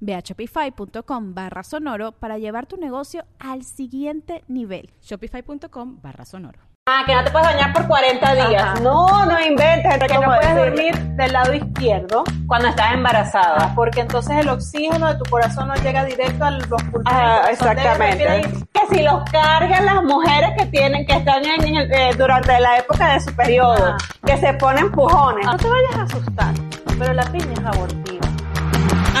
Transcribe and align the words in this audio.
Ve 0.00 0.14
a 0.14 0.20
shopify.com 0.20 1.34
barra 1.34 1.62
sonoro 1.62 2.12
para 2.12 2.38
llevar 2.38 2.66
tu 2.66 2.76
negocio 2.76 3.24
al 3.38 3.62
siguiente 3.64 4.44
nivel. 4.48 4.90
Shopify.com 5.02 6.00
barra 6.02 6.24
sonoro. 6.24 6.58
Ah, 6.90 7.02
que 7.04 7.14
no 7.14 7.22
te 7.22 7.30
puedes 7.30 7.46
bañar 7.48 7.70
por 7.74 7.86
40 7.86 8.34
días. 8.48 8.62
Ajá. 8.62 8.80
No, 8.80 9.26
no 9.26 9.38
inventes. 9.38 9.98
que 9.98 10.14
no 10.14 10.20
¿cómo 10.22 10.34
puedes 10.36 10.56
dormir 10.56 10.98
del 11.16 11.32
lado 11.34 11.52
izquierdo, 11.52 12.24
Cuando 12.46 12.68
estás 12.68 12.94
embarazada. 12.94 13.56
ah, 13.60 13.72
porque 13.74 14.00
entonces 14.00 14.38
el 14.38 14.48
oxígeno 14.48 15.06
de 15.12 15.18
tu 15.18 15.24
corazón 15.30 15.68
no 15.68 15.74
llega 15.74 16.02
directo 16.06 16.46
a 16.46 16.50
los 16.52 16.66
pulmones. 16.66 17.04
Ah, 17.04 17.42
exactamente. 17.50 18.40
Que 18.72 18.96
si 18.96 19.02
los 19.02 19.22
cargan 19.30 19.84
las 19.84 20.02
mujeres 20.02 20.50
que 20.58 20.64
tienen, 20.66 21.04
que 21.04 21.12
están 21.16 21.44
en, 21.44 21.76
el- 21.76 21.92
eh, 21.92 22.14
durante 22.16 22.58
la 22.58 22.78
época 22.78 23.12
de 23.12 23.20
su 23.20 23.36
periodo, 23.36 23.84
Ah. 23.84 23.98
que 24.24 24.38
se 24.38 24.54
ponen 24.54 24.90
pujones. 24.90 25.44
No 25.44 25.58
te 25.58 25.68
vayas 25.68 25.94
a 25.94 26.02
asustar, 26.04 26.54
pero 26.98 27.12
la 27.12 27.24
piña 27.24 27.52
es 27.52 27.64
abortiva. 27.66 28.27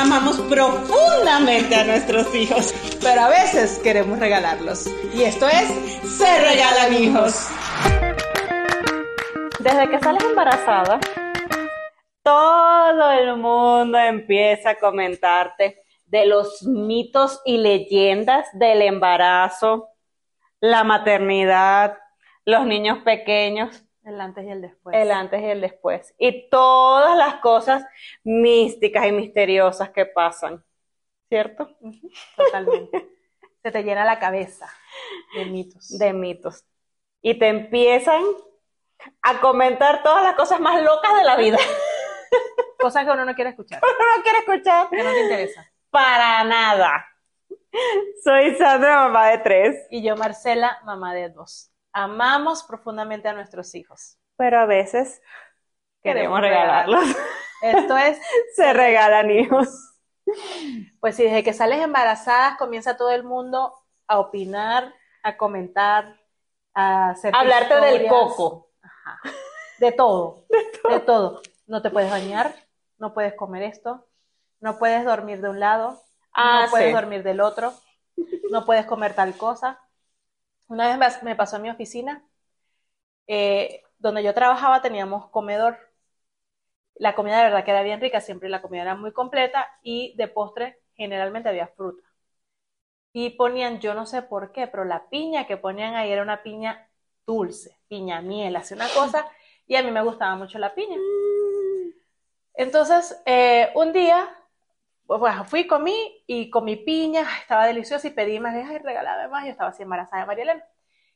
Amamos 0.00 0.38
profundamente 0.42 1.74
a 1.74 1.82
nuestros 1.82 2.32
hijos, 2.32 2.72
pero 3.02 3.22
a 3.22 3.28
veces 3.30 3.80
queremos 3.80 4.20
regalarlos. 4.20 4.86
Y 5.12 5.24
esto 5.24 5.48
es 5.48 5.68
Se 6.08 6.40
Regalan 6.40 6.94
Hijos. 6.94 7.48
Desde 9.58 9.90
que 9.90 9.98
sales 9.98 10.22
embarazada, 10.22 11.00
todo 12.22 13.10
el 13.10 13.38
mundo 13.38 13.98
empieza 13.98 14.70
a 14.70 14.74
comentarte 14.76 15.82
de 16.06 16.26
los 16.26 16.62
mitos 16.62 17.42
y 17.44 17.58
leyendas 17.58 18.46
del 18.52 18.82
embarazo, 18.82 19.88
la 20.60 20.84
maternidad, 20.84 21.98
los 22.44 22.64
niños 22.66 22.98
pequeños, 22.98 23.82
El 24.08 24.20
antes 24.22 24.42
y 24.44 24.50
el 24.50 24.62
después. 24.62 24.96
el 24.96 25.10
antes 25.10 25.42
y 25.42 25.44
el 25.44 25.60
después, 25.60 26.14
y 26.18 26.48
todas 26.48 27.16
las 27.16 27.36
cosas 27.36 27.84
místicas 28.24 29.06
y 29.06 29.12
misteriosas 29.12 29.90
que 29.90 30.06
pasan, 30.06 30.64
¿cierto? 31.28 31.68
Totalmente. 32.34 33.06
Se 33.62 33.70
te 33.70 33.82
llena 33.82 34.06
la 34.06 34.18
cabeza 34.18 34.66
de 35.36 35.44
mitos. 35.44 35.98
De 35.98 36.14
mitos. 36.14 36.64
Y 37.20 37.38
te 37.38 37.48
empiezan 37.48 38.22
a 39.20 39.40
comentar 39.40 40.02
todas 40.02 40.22
las 40.22 40.34
cosas 40.36 40.58
más 40.58 40.82
locas 40.82 41.14
de 41.18 41.24
la 41.24 41.36
vida. 41.36 41.58
Cosas 42.78 43.04
que 43.04 43.10
uno 43.10 43.24
no 43.24 43.34
quiere 43.34 43.50
escuchar, 43.50 43.82
no 43.82 44.22
quiero 44.22 44.38
escuchar. 44.38 44.88
que 44.88 45.02
no 45.02 45.10
te 45.10 45.22
interesa. 45.22 45.70
Para 45.90 46.44
nada. 46.44 47.06
Soy 48.22 48.54
Sandra, 48.54 49.08
mamá 49.08 49.28
de 49.30 49.38
tres. 49.38 49.86
Y 49.90 50.02
yo, 50.02 50.16
Marcela, 50.16 50.78
mamá 50.84 51.12
de 51.12 51.28
dos. 51.28 51.72
Amamos 52.02 52.62
profundamente 52.62 53.28
a 53.28 53.32
nuestros 53.32 53.74
hijos. 53.74 54.18
Pero 54.36 54.60
a 54.60 54.66
veces 54.66 55.20
queremos 56.02 56.38
Queremos 56.38 56.40
regalarlos. 56.40 57.04
Esto 57.62 57.96
es, 57.96 58.20
Se 58.54 58.72
regalan 58.72 59.30
hijos. 59.30 59.68
pues 61.00 61.16
si 61.16 61.24
desde 61.24 61.42
que 61.42 61.52
sales 61.52 61.80
embarazada 61.82 62.56
comienza 62.56 62.96
todo 62.96 63.10
el 63.10 63.24
mundo 63.24 63.74
a 64.06 64.18
opinar, 64.20 64.94
a 65.22 65.36
comentar, 65.36 66.20
a 66.74 67.10
hacer 67.10 67.34
Hablarte 67.34 67.74
del 67.80 68.06
coco. 68.08 68.70
Ajá. 68.82 69.20
De 69.80 69.92
todo, 69.92 70.46
de 70.88 71.00
todo. 71.00 71.42
No 71.66 71.82
te 71.82 71.90
puedes 71.90 72.10
bañar, 72.10 72.54
no 72.98 73.12
puedes 73.12 73.34
comer 73.34 73.64
esto, 73.64 74.06
no 74.60 74.78
puedes 74.78 75.04
dormir 75.04 75.40
de 75.40 75.48
un 75.48 75.60
lado, 75.60 76.00
Ah, 76.32 76.62
no 76.64 76.70
puedes 76.70 76.88
sí. 76.88 76.92
dormir 76.92 77.22
del 77.24 77.40
otro, 77.40 77.72
no 78.50 78.64
puedes 78.64 78.86
comer 78.86 79.14
tal 79.14 79.36
cosa. 79.36 79.80
Una 80.68 80.96
vez 80.96 81.22
me 81.24 81.34
pasó 81.36 81.56
en 81.56 81.62
mi 81.62 81.70
oficina, 81.70 82.24
eh, 83.26 83.82
donde 83.98 84.22
yo 84.22 84.34
trabajaba 84.34 84.82
teníamos 84.82 85.28
comedor. 85.30 85.78
La 86.96 87.14
comida 87.14 87.38
de 87.38 87.44
verdad 87.44 87.64
que 87.64 87.70
era 87.70 87.82
bien 87.82 87.98
rica, 87.98 88.20
siempre 88.20 88.50
la 88.50 88.60
comida 88.60 88.82
era 88.82 88.94
muy 88.94 89.12
completa 89.12 89.66
y 89.82 90.14
de 90.18 90.28
postre 90.28 90.78
generalmente 90.96 91.48
había 91.48 91.68
fruta. 91.68 92.06
Y 93.12 93.30
ponían, 93.30 93.80
yo 93.80 93.94
no 93.94 94.06
sé 94.06 94.22
por 94.22 94.52
qué, 94.52 94.66
pero 94.66 94.84
la 94.84 95.08
piña 95.08 95.46
que 95.46 95.56
ponían 95.56 95.94
ahí 95.94 96.10
era 96.12 96.22
una 96.22 96.42
piña 96.42 96.88
dulce, 97.26 97.76
piña 97.88 98.20
miel, 98.22 98.56
así 98.56 98.74
una 98.74 98.88
cosa, 98.88 99.26
y 99.66 99.76
a 99.76 99.82
mí 99.82 99.90
me 99.90 100.02
gustaba 100.02 100.36
mucho 100.36 100.58
la 100.58 100.74
piña. 100.74 100.96
Entonces, 102.54 103.20
eh, 103.26 103.70
un 103.74 103.92
día, 103.92 104.28
bueno, 105.08 105.44
fui, 105.44 105.66
comí 105.66 106.22
y 106.26 106.50
comí 106.50 106.76
piña, 106.76 107.22
estaba 107.42 107.66
deliciosa 107.66 108.08
y 108.08 108.10
pedí 108.10 108.40
más, 108.40 108.54
ay, 108.54 108.78
regálame 108.78 109.28
más, 109.28 109.44
yo 109.44 109.50
estaba 109.50 109.70
así 109.70 109.82
embarazada 109.82 110.22
de 110.22 110.26
María 110.26 110.44
Elena. 110.44 110.64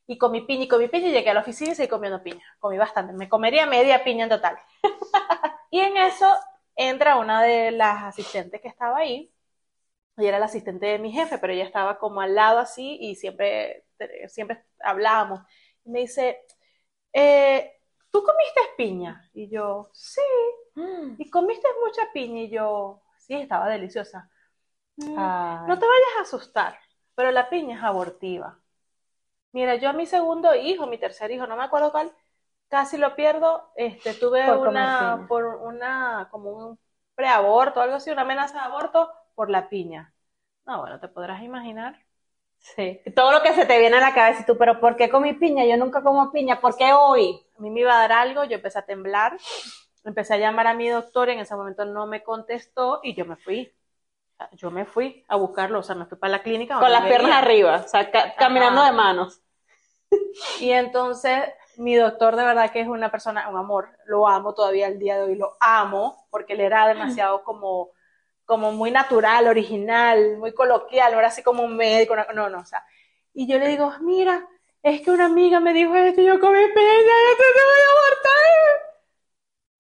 Y 0.07 0.19
comí 0.19 0.43
piña 0.43 0.65
y 0.65 0.69
comí 0.69 0.89
piña 0.89 1.09
y 1.09 1.13
llegué 1.13 1.31
a 1.31 1.35
la 1.35 1.41
oficina 1.41 1.73
y 1.73 1.75
seguí 1.75 1.89
comiendo 1.89 2.23
piña. 2.23 2.43
Comí 2.59 2.77
bastante, 2.79 3.13
me 3.13 3.29
comería 3.29 3.67
media 3.67 4.03
piña 4.05 4.25
en 4.25 4.31
total. 4.31 4.59
y 5.71 5.81
en 5.81 5.97
eso 5.97 6.27
entra 6.75 7.19
una 7.19 7.43
de 7.43 7.71
las 7.71 8.03
asistentes 8.05 8.61
que 8.61 8.69
estaba 8.69 8.99
ahí, 8.99 9.33
ella 10.17 10.29
era 10.31 10.39
la 10.39 10.47
asistente 10.47 10.87
de 10.87 10.99
mi 10.99 11.13
jefe, 11.13 11.39
pero 11.39 11.53
ella 11.53 11.65
estaba 11.65 11.99
como 11.99 12.21
al 12.21 12.35
lado 12.35 12.59
así 12.59 12.99
y 13.01 13.17
siempre, 13.17 13.87
siempre 14.29 14.65
hablábamos. 14.81 15.41
Y 15.85 15.91
me 15.91 16.01
dice, 16.01 16.41
eh, 17.13 17.73
¿tú 18.11 18.23
comiste 18.23 18.61
piña? 18.77 19.31
Y 19.33 19.49
yo, 19.49 19.89
sí. 19.93 20.21
¿Y 21.19 21.31
comiste 21.31 21.69
mucha 21.85 22.03
piña? 22.13 22.43
Y 22.43 22.51
yo, 22.51 23.03
sí, 23.37 23.43
estaba 23.43 23.69
deliciosa. 23.69 24.31
"Mm, 24.97 25.17
Ay. 25.19 25.69
No 25.69 25.79
te 25.79 25.87
vayas 25.87 26.19
a 26.19 26.23
asustar, 26.23 26.79
pero 27.15 27.31
la 27.31 27.49
piña 27.51 27.77
es 27.79 27.83
abortiva. 27.85 28.59
Mira, 29.53 29.77
yo 29.77 29.91
a 29.91 29.93
mi 29.93 30.07
segundo 30.07 30.55
hijo, 30.55 30.87
mi 30.87 30.99
tercer 30.99 31.31
hijo, 31.31 31.47
no 31.47 31.57
me 31.57 31.65
acuerdo 31.65 31.93
cuál, 31.93 32.13
casi 32.69 32.97
lo 32.99 33.15
pierdo. 33.15 33.71
Este, 33.77 34.15
tuve 34.15 34.47
Por 34.47 34.69
una, 34.69 35.27
por 35.29 35.45
una, 35.45 36.29
como 36.31 36.51
un 36.51 36.79
preaborto, 37.15 37.81
algo 37.81 37.97
así, 37.97 38.11
una 38.11 38.23
amenaza 38.23 38.55
de 38.55 38.65
aborto 38.65 39.13
por 39.35 39.51
la 39.51 39.69
piña. 39.69 40.15
No, 40.67 40.81
bueno, 40.81 41.01
te 41.01 41.09
podrás 41.09 41.43
imaginar. 41.43 41.99
Sí. 42.59 43.01
Todo 43.17 43.33
lo 43.33 43.43
que 43.43 43.55
se 43.55 43.67
te 43.67 43.79
viene 43.79 43.97
a 43.97 44.01
la 44.01 44.15
cabeza 44.15 44.43
y 44.43 44.47
tú, 44.47 44.57
pero 44.57 44.81
¿por 44.81 44.97
qué 44.97 45.11
comí 45.11 45.35
piña? 45.35 45.65
Yo 45.67 45.77
nunca 45.77 46.03
como 46.03 46.31
piña. 46.31 46.61
¿Por 46.61 46.77
qué 46.77 46.93
hoy? 46.93 47.45
A 47.59 47.61
mí 47.63 47.71
me 47.71 47.81
iba 47.81 47.95
a 47.95 47.99
dar 48.09 48.13
algo, 48.13 48.45
yo 48.45 48.57
empecé 48.57 48.79
a 48.79 48.87
temblar, 48.87 49.37
empecé 50.05 50.35
a 50.35 50.39
llamar 50.39 50.67
a 50.67 50.75
mi 50.75 50.89
doctor, 50.89 51.31
en 51.31 51.39
ese 51.41 51.55
momento 51.57 51.85
no 51.85 52.07
me 52.07 52.23
contestó 52.23 53.01
y 53.03 53.15
yo 53.15 53.25
me 53.25 53.37
fui. 53.37 53.73
Yo 54.53 54.71
me 54.73 54.85
fui 54.85 55.25
a 55.29 55.37
buscarlo, 55.37 55.79
o 55.79 55.83
sea, 55.85 55.95
me 55.95 56.07
fui 56.07 56.19
para 56.19 56.33
la 56.33 56.43
clínica. 56.43 56.79
Con 56.81 56.91
las 56.91 57.05
piernas 57.05 57.43
arriba, 57.43 57.83
o 57.85 57.89
sea, 57.89 58.11
ca- 58.11 58.35
caminando 58.35 58.83
de 58.83 58.93
manos. 58.93 59.41
Y 60.61 60.71
entonces 60.71 61.45
mi 61.77 61.95
doctor 61.95 62.37
de 62.37 62.45
verdad 62.45 62.71
que 62.71 62.81
es 62.81 62.89
una 62.89 63.11
persona, 63.11 63.49
un 63.49 63.57
amor, 63.57 63.89
lo 64.07 64.29
amo 64.29 64.55
todavía 64.55 64.89
el 64.89 64.99
día 64.99 65.17
de 65.17 65.23
hoy, 65.23 65.37
lo 65.37 65.57
amo, 65.61 66.27
porque 66.31 66.53
él 66.55 66.61
era 66.61 66.87
demasiado 66.89 67.43
como, 67.45 67.91
como 68.45 68.73
muy 68.73 68.91
natural, 68.91 69.47
original, 69.47 70.37
muy 70.39 70.53
coloquial, 70.53 71.13
no 71.13 71.19
era 71.19 71.29
así 71.29 71.43
como 71.43 71.63
un 71.63 71.77
médico, 71.77 72.15
no, 72.35 72.49
no, 72.49 72.59
o 72.61 72.65
sea. 72.65 72.85
Y 73.35 73.47
yo 73.47 73.59
le 73.59 73.69
digo, 73.69 73.93
mira, 74.01 74.47
es 74.83 75.01
que 75.01 75.11
una 75.11 75.27
amiga 75.27 75.61
me 75.61 75.73
dijo 75.73 75.95
esto 75.95 76.21
y 76.21 76.27
yo 76.27 76.39
comí 76.41 76.59
piña, 76.59 76.67
yo 76.75 77.37
te 77.37 77.45
voy 77.45 77.81
a 77.81 77.91
abortar. 77.93 78.82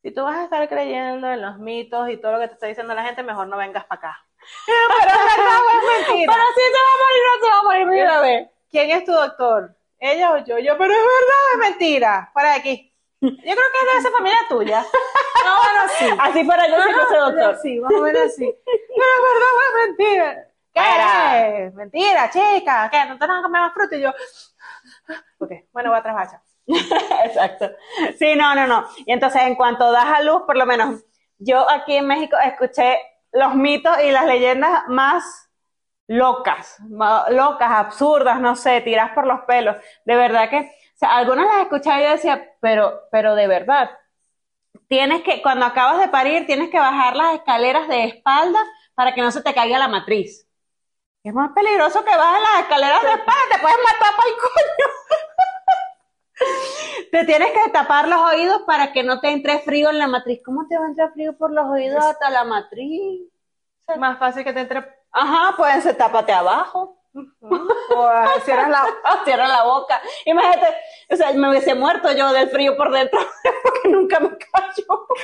Si 0.03 0.11
tú 0.11 0.25
vas 0.25 0.37
a 0.37 0.45
estar 0.45 0.69
creyendo 0.69 1.29
en 1.29 1.41
los 1.41 1.59
mitos 1.59 2.09
y 2.11 2.17
todo 2.17 2.33
lo 2.33 2.41
que 2.41 2.49
te 2.49 2.55
está 2.55 2.67
diciendo 2.67 2.93
la 2.93 3.05
gente, 3.05 3.23
mejor 3.23 3.47
no 3.47 3.57
vengas 3.57 3.85
para 3.85 3.99
acá. 4.01 4.27
Pero 4.67 4.79
es 4.79 5.37
verdad, 5.37 5.59
es 5.71 6.09
mentira. 6.09 6.33
Pero 6.37 6.45
si 6.57 6.63
se 6.63 6.83
va 6.83 6.93
a 6.93 7.03
morir, 7.03 7.23
no 7.29 7.47
se 7.47 7.53
va 7.53 7.59
a 7.59 7.63
morir 7.63 7.87
mi 7.87 8.01
bebé. 8.01 8.51
¿Quién 8.71 8.91
es 8.91 9.05
tu 9.05 9.13
doctor? 9.13 9.77
¿Ella 9.99 10.33
o 10.33 10.39
yo? 10.39 10.59
Yo, 10.59 10.77
pero 10.77 10.93
es 10.93 10.99
verdad, 10.99 11.53
es 11.53 11.59
mentira. 11.59 12.31
Fuera 12.33 12.51
de 12.51 12.57
aquí. 12.57 12.93
Yo 13.21 13.29
creo 13.31 13.55
que 13.55 13.87
es 13.87 13.93
de 13.93 13.99
esa 14.01 14.11
familia 14.11 14.39
tuya. 14.49 14.85
No, 15.45 15.57
bueno, 15.57 15.93
sí. 15.99 16.07
Así 16.21 16.45
fuera 16.45 16.69
yo 16.69 16.77
sí 16.81 16.93
fuese 16.93 17.17
doctor. 17.17 17.59
Sí, 17.61 17.81
más 17.81 17.93
o 17.93 18.01
menos 18.01 18.23
así. 18.23 18.45
Pero 18.65 19.11
es 19.17 19.23
verdad, 19.35 19.53
es 19.67 19.89
mentira. 19.89 20.49
¿Qué 20.73 20.81
Era. 20.81 21.71
Mentira, 21.75 22.31
chica. 22.31 22.89
¿Qué? 22.93 23.05
¿No 23.09 23.19
te 23.19 23.27
van 23.27 23.39
a 23.39 23.43
comer 23.43 23.63
más 23.63 23.75
fruta? 23.75 23.97
Y 23.97 24.03
yo, 24.03 24.11
ok, 25.39 25.53
bueno, 25.73 25.91
voy 25.91 25.99
a 25.99 26.03
trabajar. 26.03 26.41
Exacto. 27.25 27.71
Sí, 28.19 28.35
no, 28.37 28.55
no, 28.55 28.67
no. 28.67 28.87
Y 29.07 29.13
entonces, 29.13 29.43
en 29.43 29.55
cuanto 29.55 29.91
das 29.93 30.07
a 30.07 30.23
luz, 30.23 30.43
por 30.47 30.57
lo 30.57 30.67
menos 30.67 31.03
yo 31.39 31.69
aquí 31.71 31.97
en 31.97 32.07
México 32.07 32.37
escuché 32.45 32.99
los 33.33 33.55
mitos 33.55 33.95
y 34.05 34.11
las 34.11 34.27
leyendas 34.27 34.85
más 34.89 35.25
locas, 36.09 36.77
ma- 36.89 37.29
locas, 37.31 37.71
absurdas, 37.71 38.41
no 38.41 38.57
sé, 38.57 38.81
tiras 38.83 39.13
por 39.15 39.27
los 39.27 39.41
pelos. 39.43 39.77
De 40.05 40.17
verdad 40.17 40.51
que, 40.51 40.59
o 40.61 40.97
sea, 40.99 41.17
algunas 41.17 41.47
las 41.47 41.63
escuchaba 41.65 42.01
y 42.01 42.05
yo 42.05 42.11
decía, 42.11 42.51
pero, 42.61 43.03
pero 43.13 43.35
de 43.35 43.47
verdad, 43.49 43.91
tienes 44.89 45.23
que, 45.23 45.43
cuando 45.43 45.67
acabas 45.67 46.01
de 46.01 46.09
parir, 46.09 46.47
tienes 46.47 46.71
que 46.71 46.79
bajar 46.79 47.17
las 47.17 47.35
escaleras 47.37 47.89
de 47.89 48.05
espalda 48.05 48.61
para 48.95 49.15
que 49.15 49.23
no 49.23 49.31
se 49.31 49.43
te 49.43 49.55
caiga 49.55 49.79
la 49.79 49.89
matriz. 49.89 50.47
Es 51.25 51.35
más 51.35 51.53
peligroso 51.55 52.05
que 52.05 52.17
bajes 52.17 52.43
las 52.43 52.63
escaleras 52.63 53.03
de 53.03 53.09
espalda, 53.11 53.43
te 53.53 53.61
puedes 53.61 53.79
matar 53.79 54.17
para 54.17 54.29
el 54.31 54.37
coño. 54.37 54.93
Te 57.13 57.25
tienes 57.27 57.49
que 57.53 57.71
tapar 57.73 58.09
los 58.09 58.19
oídos 58.23 58.63
para 58.67 58.91
que 58.93 59.03
no 59.03 59.21
te 59.21 59.29
entre 59.31 59.59
frío 59.59 59.91
en 59.91 59.99
la 59.99 60.07
matriz. 60.07 60.41
¿Cómo 60.43 60.67
te 60.67 60.79
va 60.79 60.87
a 60.87 60.89
entrar 60.89 61.13
frío 61.13 61.37
por 61.37 61.53
los 61.53 61.67
oídos 61.67 62.03
hasta 62.03 62.31
la 62.31 62.45
matriz? 62.45 63.21
Más 63.99 64.19
fácil 64.19 64.43
que 64.45 64.53
te 64.55 64.61
entre. 64.61 64.83
Ajá, 65.13 65.55
pueden 65.55 65.83
ser 65.83 65.95
tápate 65.97 66.33
abajo. 66.33 66.99
O 67.95 68.11
cierras 68.47 68.71
la. 68.71 68.87
Cierra 69.27 69.47
la 69.47 69.65
boca. 69.65 70.01
Imagínate, 70.25 70.67
o 71.11 71.17
sea, 71.17 71.31
me 71.35 71.51
hubiese 71.51 71.75
muerto 71.75 72.11
yo 72.13 72.33
del 72.33 72.49
frío 72.49 72.75
por 72.79 72.91
dentro 72.91 73.21
porque 73.63 73.89
nunca 73.91 74.19
me 74.19 74.31
callo. 74.39 75.07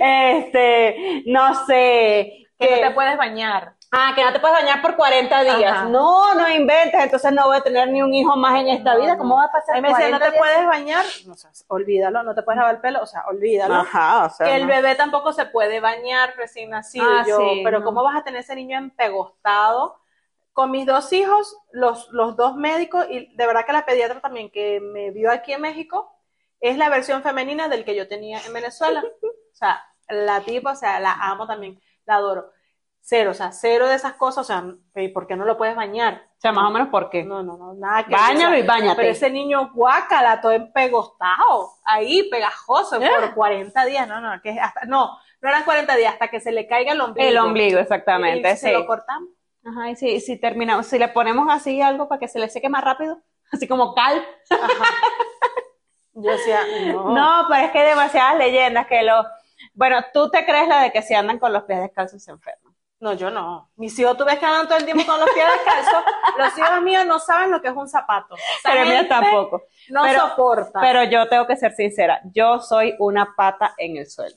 Este, 0.00 1.22
no 1.26 1.66
sé. 1.66 2.46
Que 2.58 2.68
que- 2.68 2.80
no 2.82 2.88
te 2.88 2.94
puedes 2.94 3.16
bañar. 3.16 3.74
Ah, 3.96 4.12
que 4.14 4.24
no 4.24 4.32
te 4.32 4.40
puedes 4.40 4.56
bañar 4.56 4.82
por 4.82 4.96
40 4.96 5.42
días. 5.44 5.72
Ajá. 5.72 5.84
No, 5.84 6.34
no 6.34 6.48
inventes, 6.48 7.00
entonces 7.00 7.32
no 7.32 7.46
voy 7.46 7.58
a 7.58 7.60
tener 7.60 7.88
ni 7.88 8.02
un 8.02 8.12
hijo 8.12 8.36
más 8.36 8.60
en 8.60 8.68
esta 8.68 8.94
No, 8.94 9.00
vida. 9.00 9.16
¿Cómo 9.16 9.36
va 9.36 9.44
a 9.44 9.52
pasar 9.52 9.76
A 9.76 9.80
mí 9.80 9.82
me 9.82 9.88
decían, 9.88 10.10
no 10.10 10.18
40 10.18 10.24
te 10.24 10.30
días? 10.32 10.40
puedes 10.40 10.66
bañar. 10.66 11.04
No, 11.26 11.32
o 11.32 11.36
sea, 11.36 11.50
olvídalo, 11.68 12.22
no 12.24 12.34
te 12.34 12.42
puedes 12.42 12.58
lavar 12.58 12.74
el 12.74 12.80
pelo. 12.80 13.02
O 13.02 13.06
sea, 13.06 13.24
olvídalo. 13.28 13.74
Ajá, 13.74 14.24
o 14.26 14.30
sea. 14.30 14.46
que 14.46 14.56
el 14.56 14.66
bebé 14.66 14.94
tampoco 14.96 15.32
se 15.32 15.46
puede 15.46 15.80
bañar 15.80 16.34
recién 16.36 16.70
nacido. 16.70 17.06
Ah, 17.08 17.24
yo, 17.26 17.38
sí, 17.38 17.60
pero 17.62 17.78
no. 17.78 17.84
¿cómo 17.84 18.02
vas 18.02 18.16
a 18.16 18.24
tener 18.24 18.40
ese 18.40 18.56
niño 18.56 18.76
empegostado? 18.78 19.96
Con 20.52 20.70
mis 20.70 20.86
dos 20.86 21.12
hijos, 21.12 21.56
los, 21.72 22.08
los 22.10 22.36
dos 22.36 22.56
médicos, 22.56 23.06
y 23.10 23.34
de 23.34 23.46
verdad 23.46 23.64
que 23.66 23.72
la 23.72 23.84
pediatra 23.86 24.20
también 24.20 24.50
que 24.50 24.80
me 24.80 25.10
vio 25.10 25.30
aquí 25.30 25.52
en 25.52 25.60
México, 25.60 26.12
es 26.60 26.78
la 26.78 26.88
versión 26.88 27.22
femenina 27.22 27.68
del 27.68 27.84
que 27.84 27.94
yo 27.96 28.08
tenía 28.08 28.40
en 28.46 28.52
Venezuela. 28.52 29.02
O 29.54 29.56
sea, 29.56 29.80
la 30.08 30.40
tipa, 30.40 30.72
o 30.72 30.74
sea, 30.74 30.98
la 30.98 31.12
amo 31.12 31.46
también, 31.46 31.80
la 32.06 32.16
adoro. 32.16 32.50
Cero, 33.06 33.32
o 33.32 33.34
sea, 33.34 33.52
cero 33.52 33.86
de 33.86 33.96
esas 33.96 34.14
cosas, 34.14 34.38
o 34.38 34.44
sea, 34.44 34.64
¿y 34.96 35.08
¿por 35.08 35.26
qué 35.26 35.36
no 35.36 35.44
lo 35.44 35.58
puedes 35.58 35.76
bañar? 35.76 36.22
O 36.38 36.40
sea, 36.40 36.52
más 36.52 36.64
o 36.64 36.70
menos 36.70 36.88
por 36.88 37.10
qué. 37.10 37.22
No, 37.22 37.42
no, 37.42 37.58
no, 37.58 37.74
nada 37.74 38.02
que 38.04 38.12
Báñalo 38.14 38.56
y 38.56 38.62
báñate. 38.62 38.96
Pero 38.96 39.10
ese 39.10 39.28
niño 39.30 39.70
guácala, 39.74 40.40
todo 40.40 40.52
empegostado, 40.52 41.68
ahí, 41.84 42.30
pegajoso, 42.30 42.96
Eh. 43.02 43.10
por 43.20 43.34
40 43.34 43.84
días, 43.84 44.08
no, 44.08 44.22
no, 44.22 44.40
que 44.40 44.58
hasta, 44.58 44.86
no, 44.86 45.10
no 45.42 45.48
eran 45.50 45.64
40 45.64 45.94
días, 45.96 46.14
hasta 46.14 46.28
que 46.28 46.40
se 46.40 46.50
le 46.50 46.66
caiga 46.66 46.92
el 46.92 47.00
ombligo. 47.02 47.28
El 47.28 47.36
ombligo, 47.36 47.78
Y 47.78 47.82
exactamente, 47.82 48.56
se 48.56 48.68
sí. 48.68 48.72
lo 48.72 48.86
cortamos. 48.86 49.28
Ajá, 49.66 49.90
y 49.90 49.96
si, 49.96 50.20
si 50.20 50.38
terminamos, 50.38 50.86
si 50.86 50.98
le 50.98 51.08
ponemos 51.08 51.46
así 51.50 51.82
algo 51.82 52.08
para 52.08 52.18
que 52.18 52.28
se 52.28 52.38
le 52.38 52.48
seque 52.48 52.70
más 52.70 52.82
rápido, 52.84 53.20
así 53.52 53.68
como 53.68 53.94
cal. 53.94 54.24
Yo 56.14 56.30
decía, 56.30 56.60
no. 56.90 57.10
No, 57.14 57.46
pero 57.50 57.66
es 57.66 57.70
que 57.70 57.80
hay 57.80 57.88
demasiadas 57.90 58.38
leyendas 58.38 58.86
que 58.86 59.02
lo. 59.02 59.24
Bueno, 59.74 59.98
tú 60.14 60.30
te 60.30 60.44
crees 60.46 60.68
la 60.68 60.80
de 60.82 60.90
que 60.92 61.02
si 61.02 61.12
andan 61.14 61.38
con 61.38 61.52
los 61.52 61.64
pies 61.64 61.80
descalzos 61.80 62.22
se 62.22 62.30
enferman. 62.30 62.63
No, 63.04 63.12
yo 63.12 63.28
no. 63.30 63.70
Mis 63.76 63.98
hijos, 63.98 64.16
tú 64.16 64.24
ves 64.24 64.38
que 64.38 64.46
andan 64.46 64.66
todo 64.66 64.78
el 64.78 64.86
tiempo 64.86 65.04
con 65.04 65.20
los 65.20 65.28
pies 65.32 65.44
descalzos. 65.46 66.04
los 66.38 66.56
hijos 66.58 66.80
míos 66.82 67.04
no 67.04 67.18
saben 67.18 67.50
lo 67.50 67.60
que 67.60 67.68
es 67.68 67.74
un 67.76 67.86
zapato. 67.86 68.34
Gente 68.64 69.04
tampoco. 69.04 69.64
No 69.90 70.04
Pero- 70.04 70.20
soporta. 70.20 70.80
Pero 70.80 71.04
yo 71.04 71.28
tengo 71.28 71.46
que 71.46 71.54
ser 71.56 71.72
sincera, 71.74 72.22
yo 72.32 72.60
soy 72.60 72.94
una 72.98 73.34
pata 73.36 73.74
en 73.76 73.98
el 73.98 74.08
suelo. 74.10 74.34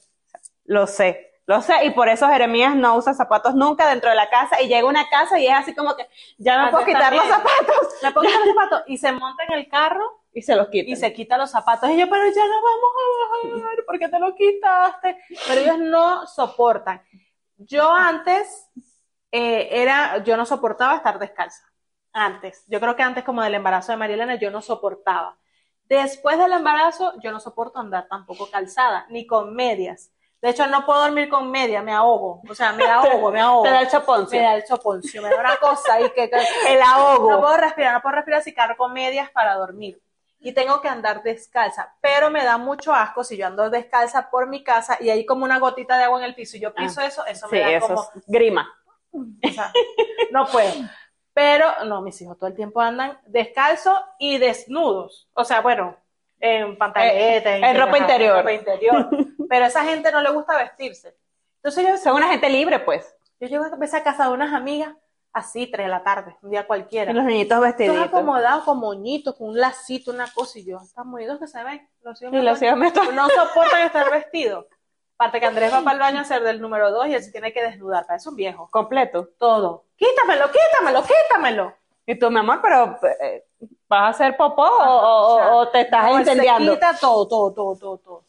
Lo 0.65 0.85
sé, 0.85 1.31
lo 1.45 1.61
sé, 1.61 1.85
y 1.85 1.91
por 1.91 2.09
eso 2.09 2.27
Jeremías 2.27 2.75
no 2.75 2.97
usa 2.97 3.13
zapatos 3.13 3.55
nunca 3.55 3.87
dentro 3.87 4.09
de 4.09 4.17
la 4.17 4.29
casa 4.29 4.61
y 4.61 4.67
llega 4.67 4.81
a 4.81 4.89
una 4.89 5.07
casa 5.07 5.39
y 5.39 5.47
es 5.47 5.53
así 5.53 5.73
como 5.73 5.95
que 5.95 6.05
ya 6.37 6.57
no 6.57 6.65
Ah, 6.67 6.71
puedo 6.71 6.85
quitar 6.87 7.13
los 7.13 7.25
zapatos 7.25 7.87
Le 8.01 8.11
pongo 8.11 8.29
los 8.29 8.47
zapatos 8.53 8.83
y 8.87 8.97
se 8.97 9.13
monta 9.13 9.43
en 9.45 9.53
el 9.53 9.69
carro 9.69 10.23
y 10.33 10.41
se 10.41 10.57
los 10.57 10.67
quita. 10.67 10.91
y 10.91 10.97
se 10.97 11.13
quita 11.13 11.37
los 11.37 11.49
zapatos. 11.51 11.89
Y 11.89 11.97
yo, 11.97 12.09
pero 12.09 12.23
ya 12.25 12.45
no 12.45 12.55
vamos 12.61 12.91
a 12.99 13.63
bajar, 13.63 13.77
¿por 13.85 13.97
qué 13.97 14.09
te 14.09 14.19
lo 14.19 14.35
quitaste? 14.35 15.17
Pero 15.47 15.61
ellos 15.61 15.77
no 15.79 16.27
soportan. 16.27 17.01
Yo 17.57 17.91
antes 17.91 18.69
eh, 19.31 19.69
era, 19.71 20.19
yo 20.23 20.37
no 20.37 20.45
soportaba 20.45 20.95
estar 20.95 21.19
descalza. 21.19 21.63
Antes. 22.13 22.63
Yo 22.67 22.79
creo 22.79 22.95
que 22.95 23.03
antes 23.03 23.23
como 23.23 23.43
del 23.43 23.55
embarazo 23.55 23.91
de 23.91 23.97
María 23.97 24.15
Elena 24.15 24.35
yo 24.35 24.49
no 24.49 24.61
soportaba. 24.61 25.37
Después 25.83 26.37
del 26.37 26.51
embarazo 26.53 27.13
yo 27.21 27.31
no 27.31 27.39
soporto 27.39 27.79
andar 27.79 28.07
tampoco 28.07 28.49
calzada, 28.49 29.05
ni 29.09 29.25
con 29.27 29.55
medias. 29.55 30.11
De 30.41 30.49
hecho, 30.49 30.67
no 30.67 30.85
puedo 30.85 31.01
dormir 31.01 31.29
con 31.29 31.49
medias, 31.49 31.83
me 31.83 31.93
ahogo. 31.93 32.41
O 32.47 32.53
sea, 32.53 32.71
me 32.71 32.85
ahogo, 32.85 33.31
me 33.31 33.39
ahogo. 33.41 33.63
Te 33.63 33.69
da 33.69 33.81
el 33.81 33.87
chaponcio. 33.87 34.37
Me 34.39 34.45
da 34.45 34.55
el 34.55 34.63
choponcio, 34.65 35.21
me 35.21 35.29
da 35.29 35.39
una 35.39 35.57
cosa 35.57 35.99
y 35.99 36.09
que, 36.11 36.29
que- 36.29 36.37
el 36.73 36.81
ahogo. 36.81 37.31
no 37.31 37.41
puedo 37.41 37.57
respirar, 37.57 37.93
no 37.93 38.01
puedo 38.01 38.15
respirar 38.15 38.43
si 38.43 38.53
cargo 38.53 38.87
medias 38.89 39.29
para 39.31 39.55
dormir. 39.55 39.99
Y 40.39 40.51
tengo 40.53 40.81
que 40.81 40.87
andar 40.87 41.23
descalza, 41.23 41.95
pero 41.99 42.29
me 42.29 42.43
da 42.43 42.57
mucho 42.57 42.93
asco 42.93 43.23
si 43.23 43.37
yo 43.37 43.47
ando 43.47 43.69
descalza 43.71 44.29
por 44.29 44.47
mi 44.47 44.63
casa 44.63 44.97
y 44.99 45.09
hay 45.09 45.25
como 45.25 45.43
una 45.45 45.57
gotita 45.59 45.97
de 45.97 46.03
agua 46.03 46.19
en 46.19 46.25
el 46.25 46.35
piso 46.35 46.57
y 46.57 46.59
yo 46.59 46.73
piso 46.75 47.01
eso, 47.01 47.25
eso 47.25 47.47
me 47.49 47.63
Ah, 47.63 47.67
sí, 47.67 47.71
da 47.71 47.77
eso 47.77 47.87
como, 47.87 48.01
es 48.15 48.23
grima. 48.27 48.71
o 49.11 49.49
sea, 49.51 49.71
no 50.31 50.45
puedo. 50.47 50.71
Pero, 51.33 51.65
no, 51.85 52.01
mis 52.01 52.19
hijos 52.21 52.37
todo 52.37 52.49
el 52.49 52.55
tiempo 52.55 52.81
andan 52.81 53.19
descalzos 53.25 53.99
y 54.19 54.37
desnudos. 54.37 55.27
O 55.33 55.43
sea, 55.43 55.61
bueno, 55.61 55.95
en 56.39 56.77
Eh, 56.95 57.41
en 57.45 57.77
ropa 57.77 57.91
ajá, 57.95 57.97
interior. 57.99 58.37
ropa 58.37 58.53
interior. 58.53 59.09
Pero 59.49 59.65
a 59.65 59.67
esa 59.67 59.83
gente 59.85 60.11
no 60.11 60.21
le 60.21 60.31
gusta 60.31 60.55
vestirse. 60.57 61.15
Entonces 61.57 61.85
yo, 61.87 61.97
Son 61.97 62.15
una 62.15 62.27
gente 62.29 62.49
libre, 62.49 62.79
pues. 62.79 63.15
yo 63.39 63.47
llego 63.47 63.65
a 63.65 64.03
casa 64.03 64.25
de 64.27 64.31
unas 64.33 64.53
amigas, 64.53 64.95
así, 65.37 65.67
tres 65.67 65.85
de 65.85 65.89
la 65.91 66.03
tarde, 66.03 66.35
un 66.41 66.49
día 66.49 66.65
cualquiera. 66.67 67.11
Y 67.11 67.13
los 67.13 67.23
niñitos 67.25 67.57
Todos 67.57 67.67
vestiditos. 67.69 68.01
acomodados 68.07 68.63
con 68.63 68.79
moñitos, 68.79 69.35
con 69.35 69.49
un 69.49 69.59
lacito, 69.59 70.11
una 70.11 70.31
cosa, 70.33 70.59
y 70.59 70.65
yo, 70.65 70.77
están 70.77 71.07
moñitos 71.07 71.39
que 71.39 71.47
se 71.47 71.63
ven. 71.63 71.87
Los 72.01 72.21
hijos 72.21 72.33
Y 72.33 72.41
los 72.41 72.61
hijos 72.61 72.77
me 72.77 72.91
no 72.91 73.27
soportan 73.29 73.81
estar 73.83 74.09
vestidos. 74.11 74.65
Aparte 75.19 75.39
que 75.39 75.45
Andrés 75.47 75.73
va 75.73 75.81
para 75.81 75.93
el 75.93 75.99
baño 75.99 76.19
a 76.19 76.21
hacer 76.21 76.43
del 76.43 76.61
número 76.61 76.91
dos 76.91 77.07
y 77.07 77.13
él 77.15 77.23
se 77.23 77.31
tiene 77.31 77.51
que 77.51 77.63
desnudar, 77.63 78.05
parece 78.05 78.29
un 78.29 78.35
viejo. 78.35 78.69
completo. 78.71 79.29
Todo. 79.39 79.85
Quítamelo, 79.95 80.45
quítamelo, 80.51 81.03
quítamelo. 81.03 81.73
Y 82.05 82.17
tú, 82.19 82.29
mi 82.29 82.39
amor, 82.39 82.59
pero 82.61 82.97
eh, 83.21 83.45
¿vas 83.89 84.01
a 84.03 84.07
hacer 84.09 84.37
popó 84.37 84.61
o, 84.61 84.67
o- 84.67 85.33
o 85.33 85.37
sea, 85.37 85.55
o 85.55 85.67
te 85.69 85.81
estás 85.81 86.03
No, 86.03 86.09
él 86.19 86.25
se 86.25 86.31
incendiando? 86.31 86.73
quita 86.73 86.91
todo, 87.01 87.27
todo, 87.27 87.51
todo, 87.53 87.75
todo, 87.75 87.97
todo. 87.97 88.23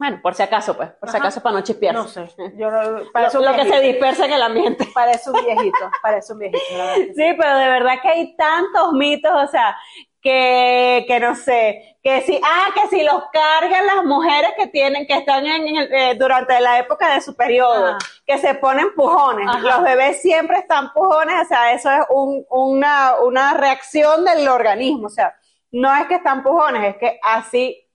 Bueno, 0.00 0.18
por 0.22 0.34
si 0.34 0.42
acaso, 0.42 0.74
pues, 0.78 0.88
por 0.92 1.10
si 1.10 1.16
acaso 1.18 1.42
para 1.42 1.56
no 1.56 1.60
chispear. 1.62 1.94
No 1.94 2.08
sé. 2.08 2.26
Yo 2.56 2.70
no, 2.70 3.02
parece 3.12 3.36
Lo, 3.36 3.44
un 3.44 3.50
lo 3.50 3.62
que 3.62 3.70
se 3.70 3.80
dispersa 3.82 4.24
en 4.24 4.32
el 4.32 4.40
ambiente. 4.42 4.88
Parece 4.94 5.28
un 5.30 5.44
viejito, 5.44 5.90
parece 6.02 6.32
un 6.32 6.38
viejito. 6.38 6.62
la 6.78 6.94
sí. 6.94 7.12
Sí, 7.14 7.34
pero 7.38 7.54
de 7.58 7.68
verdad 7.68 8.00
que 8.00 8.08
hay 8.08 8.34
tantos 8.34 8.92
mitos, 8.94 9.30
o 9.30 9.46
sea, 9.48 9.76
que, 10.22 11.04
que 11.06 11.20
no 11.20 11.34
sé, 11.34 11.98
que 12.02 12.22
si, 12.22 12.40
ah, 12.42 12.68
que 12.74 12.88
si 12.88 13.02
los 13.02 13.24
cargan 13.30 13.86
las 13.86 14.04
mujeres 14.06 14.52
que 14.56 14.68
tienen, 14.68 15.06
que 15.06 15.14
están 15.18 15.44
en, 15.44 15.68
en 15.68 15.76
el- 15.76 15.92
eh, 15.92 16.14
durante 16.18 16.58
la 16.60 16.78
época 16.78 17.12
de 17.14 17.20
su 17.20 17.36
periodo, 17.36 17.88
Ajá. 17.88 17.98
que 18.26 18.38
se 18.38 18.54
ponen 18.54 18.94
pujones. 18.94 19.46
Ajá. 19.48 19.58
Los 19.60 19.82
bebés 19.82 20.22
siempre 20.22 20.58
están 20.58 20.94
pujones, 20.94 21.34
o 21.42 21.44
sea, 21.46 21.72
eso 21.72 21.90
es 21.90 22.00
un- 22.08 22.46
una, 22.48 23.16
una 23.22 23.52
reacción 23.54 24.24
del 24.24 24.48
organismo, 24.48 25.08
o 25.08 25.10
sea, 25.10 25.34
no 25.72 25.94
es 25.94 26.06
que 26.06 26.14
están 26.16 26.42
pujones, 26.42 26.84
es 26.94 26.96
que 26.96 27.20
así 27.22 27.86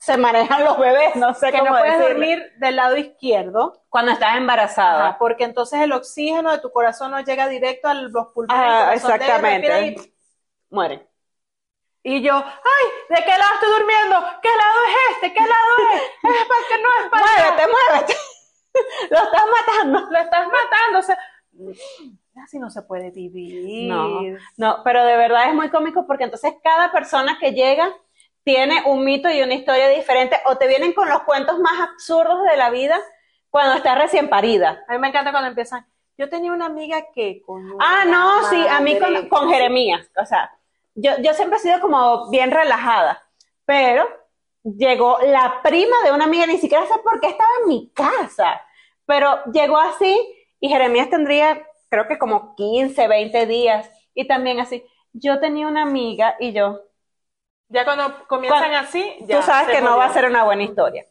se 0.00 0.16
manejan 0.16 0.64
los 0.64 0.78
bebés, 0.78 1.14
no 1.16 1.34
sé 1.34 1.52
Que 1.52 1.58
cómo 1.58 1.72
no 1.72 1.78
puedes 1.78 1.98
dormir 2.00 2.52
del 2.56 2.76
lado 2.76 2.96
izquierdo, 2.96 3.84
cuando 3.90 4.12
estás 4.12 4.36
embarazada. 4.38 5.08
Ajá, 5.08 5.18
porque 5.18 5.44
entonces 5.44 5.78
el 5.82 5.92
oxígeno 5.92 6.50
de 6.52 6.58
tu 6.58 6.72
corazón 6.72 7.10
no 7.10 7.20
llega 7.20 7.48
directo 7.48 7.86
a 7.86 7.92
los 7.94 8.28
pulmones. 8.28 8.64
Ah, 8.66 8.94
exactamente. 8.94 9.86
y- 9.88 10.14
Mueren. 10.70 11.06
Y 12.02 12.22
yo, 12.22 12.32
ay, 12.34 12.86
¿de 13.10 13.16
qué 13.16 13.30
lado 13.30 13.54
estoy 13.54 13.68
durmiendo? 13.68 14.16
¿Qué 14.40 14.48
lado 14.48 14.78
es 14.88 15.14
este? 15.16 15.34
¿Qué 15.34 15.40
lado 15.40 15.92
es? 15.92 16.02
Es 16.02 16.48
para 16.48 16.66
que 16.68 16.82
no 16.82 16.88
es 17.04 17.10
para 17.10 17.26
allá. 17.26 17.42
Muévete, 17.56 17.72
muévete. 17.90 18.14
Lo 19.10 19.18
estás 19.18 19.44
matando. 19.52 20.10
Lo 20.10 20.18
estás 20.18 20.46
matando. 20.46 20.98
O 20.98 21.02
sea, 21.02 21.18
así 22.42 22.58
no 22.58 22.70
se 22.70 22.80
puede 22.80 23.10
vivir. 23.10 23.92
No, 23.92 24.22
no, 24.56 24.82
pero 24.82 25.04
de 25.04 25.16
verdad 25.18 25.48
es 25.50 25.54
muy 25.54 25.68
cómico 25.68 26.06
porque 26.06 26.24
entonces 26.24 26.54
cada 26.64 26.90
persona 26.90 27.36
que 27.38 27.52
llega 27.52 27.94
tiene 28.44 28.82
un 28.86 29.04
mito 29.04 29.30
y 29.30 29.42
una 29.42 29.54
historia 29.54 29.88
diferente 29.88 30.38
o 30.46 30.56
te 30.56 30.66
vienen 30.66 30.92
con 30.92 31.08
los 31.08 31.22
cuentos 31.22 31.58
más 31.58 31.80
absurdos 31.80 32.42
de 32.50 32.56
la 32.56 32.70
vida 32.70 32.98
cuando 33.50 33.76
estás 33.76 33.98
recién 33.98 34.28
parida. 34.28 34.84
A 34.88 34.92
mí 34.92 34.98
me 34.98 35.08
encanta 35.08 35.30
cuando 35.30 35.48
empiezan. 35.48 35.86
Yo 36.16 36.28
tenía 36.28 36.52
una 36.52 36.66
amiga 36.66 37.06
que 37.14 37.42
con 37.42 37.76
Ah, 37.80 38.04
no, 38.06 38.48
sí, 38.48 38.66
a 38.68 38.80
mí 38.80 38.98
con 39.28 39.50
Jeremías, 39.50 40.06
o 40.20 40.26
sea, 40.26 40.50
yo, 40.94 41.12
yo 41.22 41.32
siempre 41.34 41.58
he 41.58 41.62
sido 41.62 41.80
como 41.80 42.28
bien 42.30 42.50
relajada, 42.50 43.22
pero 43.64 44.06
llegó 44.62 45.18
la 45.24 45.62
prima 45.62 45.96
de 46.04 46.12
una 46.12 46.24
amiga, 46.24 46.46
ni 46.46 46.58
siquiera 46.58 46.86
sé 46.86 46.94
por 47.02 47.20
qué 47.20 47.28
estaba 47.28 47.50
en 47.62 47.68
mi 47.68 47.90
casa, 47.90 48.60
pero 49.06 49.42
llegó 49.52 49.78
así 49.78 50.18
y 50.60 50.68
Jeremías 50.68 51.08
tendría, 51.08 51.66
creo 51.88 52.06
que 52.06 52.18
como 52.18 52.54
15, 52.54 53.08
20 53.08 53.46
días, 53.46 53.90
y 54.14 54.26
también 54.26 54.60
así, 54.60 54.84
yo 55.12 55.40
tenía 55.40 55.66
una 55.66 55.82
amiga 55.82 56.36
y 56.38 56.52
yo, 56.52 56.82
Ya 57.70 57.84
cuando 57.84 58.26
comienzan 58.26 58.60
Cuando- 58.70 58.78
así, 58.78 59.16
ya 59.20 59.36
tú 59.40 59.46
sabes 59.46 59.68
que 59.74 59.80
no 59.80 59.96
va 59.96 60.06
a 60.06 60.12
ser 60.12 60.26
una 60.26 60.42
buena 60.44 60.64
historia. 60.64 61.06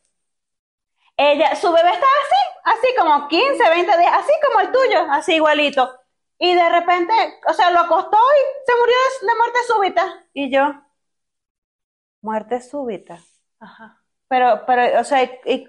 Ella, 1.15 1.55
su 1.55 1.71
bebé 1.71 1.89
estaba 1.89 2.11
así, 2.25 2.77
así 2.87 2.95
como 2.97 3.27
15, 3.29 3.69
20 3.69 3.97
días, 3.97 4.11
así 4.13 4.31
como 4.45 4.59
el 4.61 4.71
tuyo, 4.71 5.07
así 5.11 5.35
igualito. 5.35 5.97
Y 6.37 6.53
de 6.53 6.69
repente, 6.69 7.13
o 7.47 7.53
sea, 7.53 7.71
lo 7.71 7.79
acostó 7.79 8.17
y 8.17 8.65
se 8.65 8.75
murió 8.77 8.95
de, 9.21 9.35
muerte 9.37 9.59
súbita. 9.67 10.25
Y 10.33 10.51
yo, 10.51 10.73
muerte 12.21 12.61
súbita. 12.61 13.19
Ajá. 13.59 14.01
Pero, 14.27 14.63
pero, 14.65 14.99
o 14.99 15.03
sea, 15.03 15.23
y- 15.23 15.67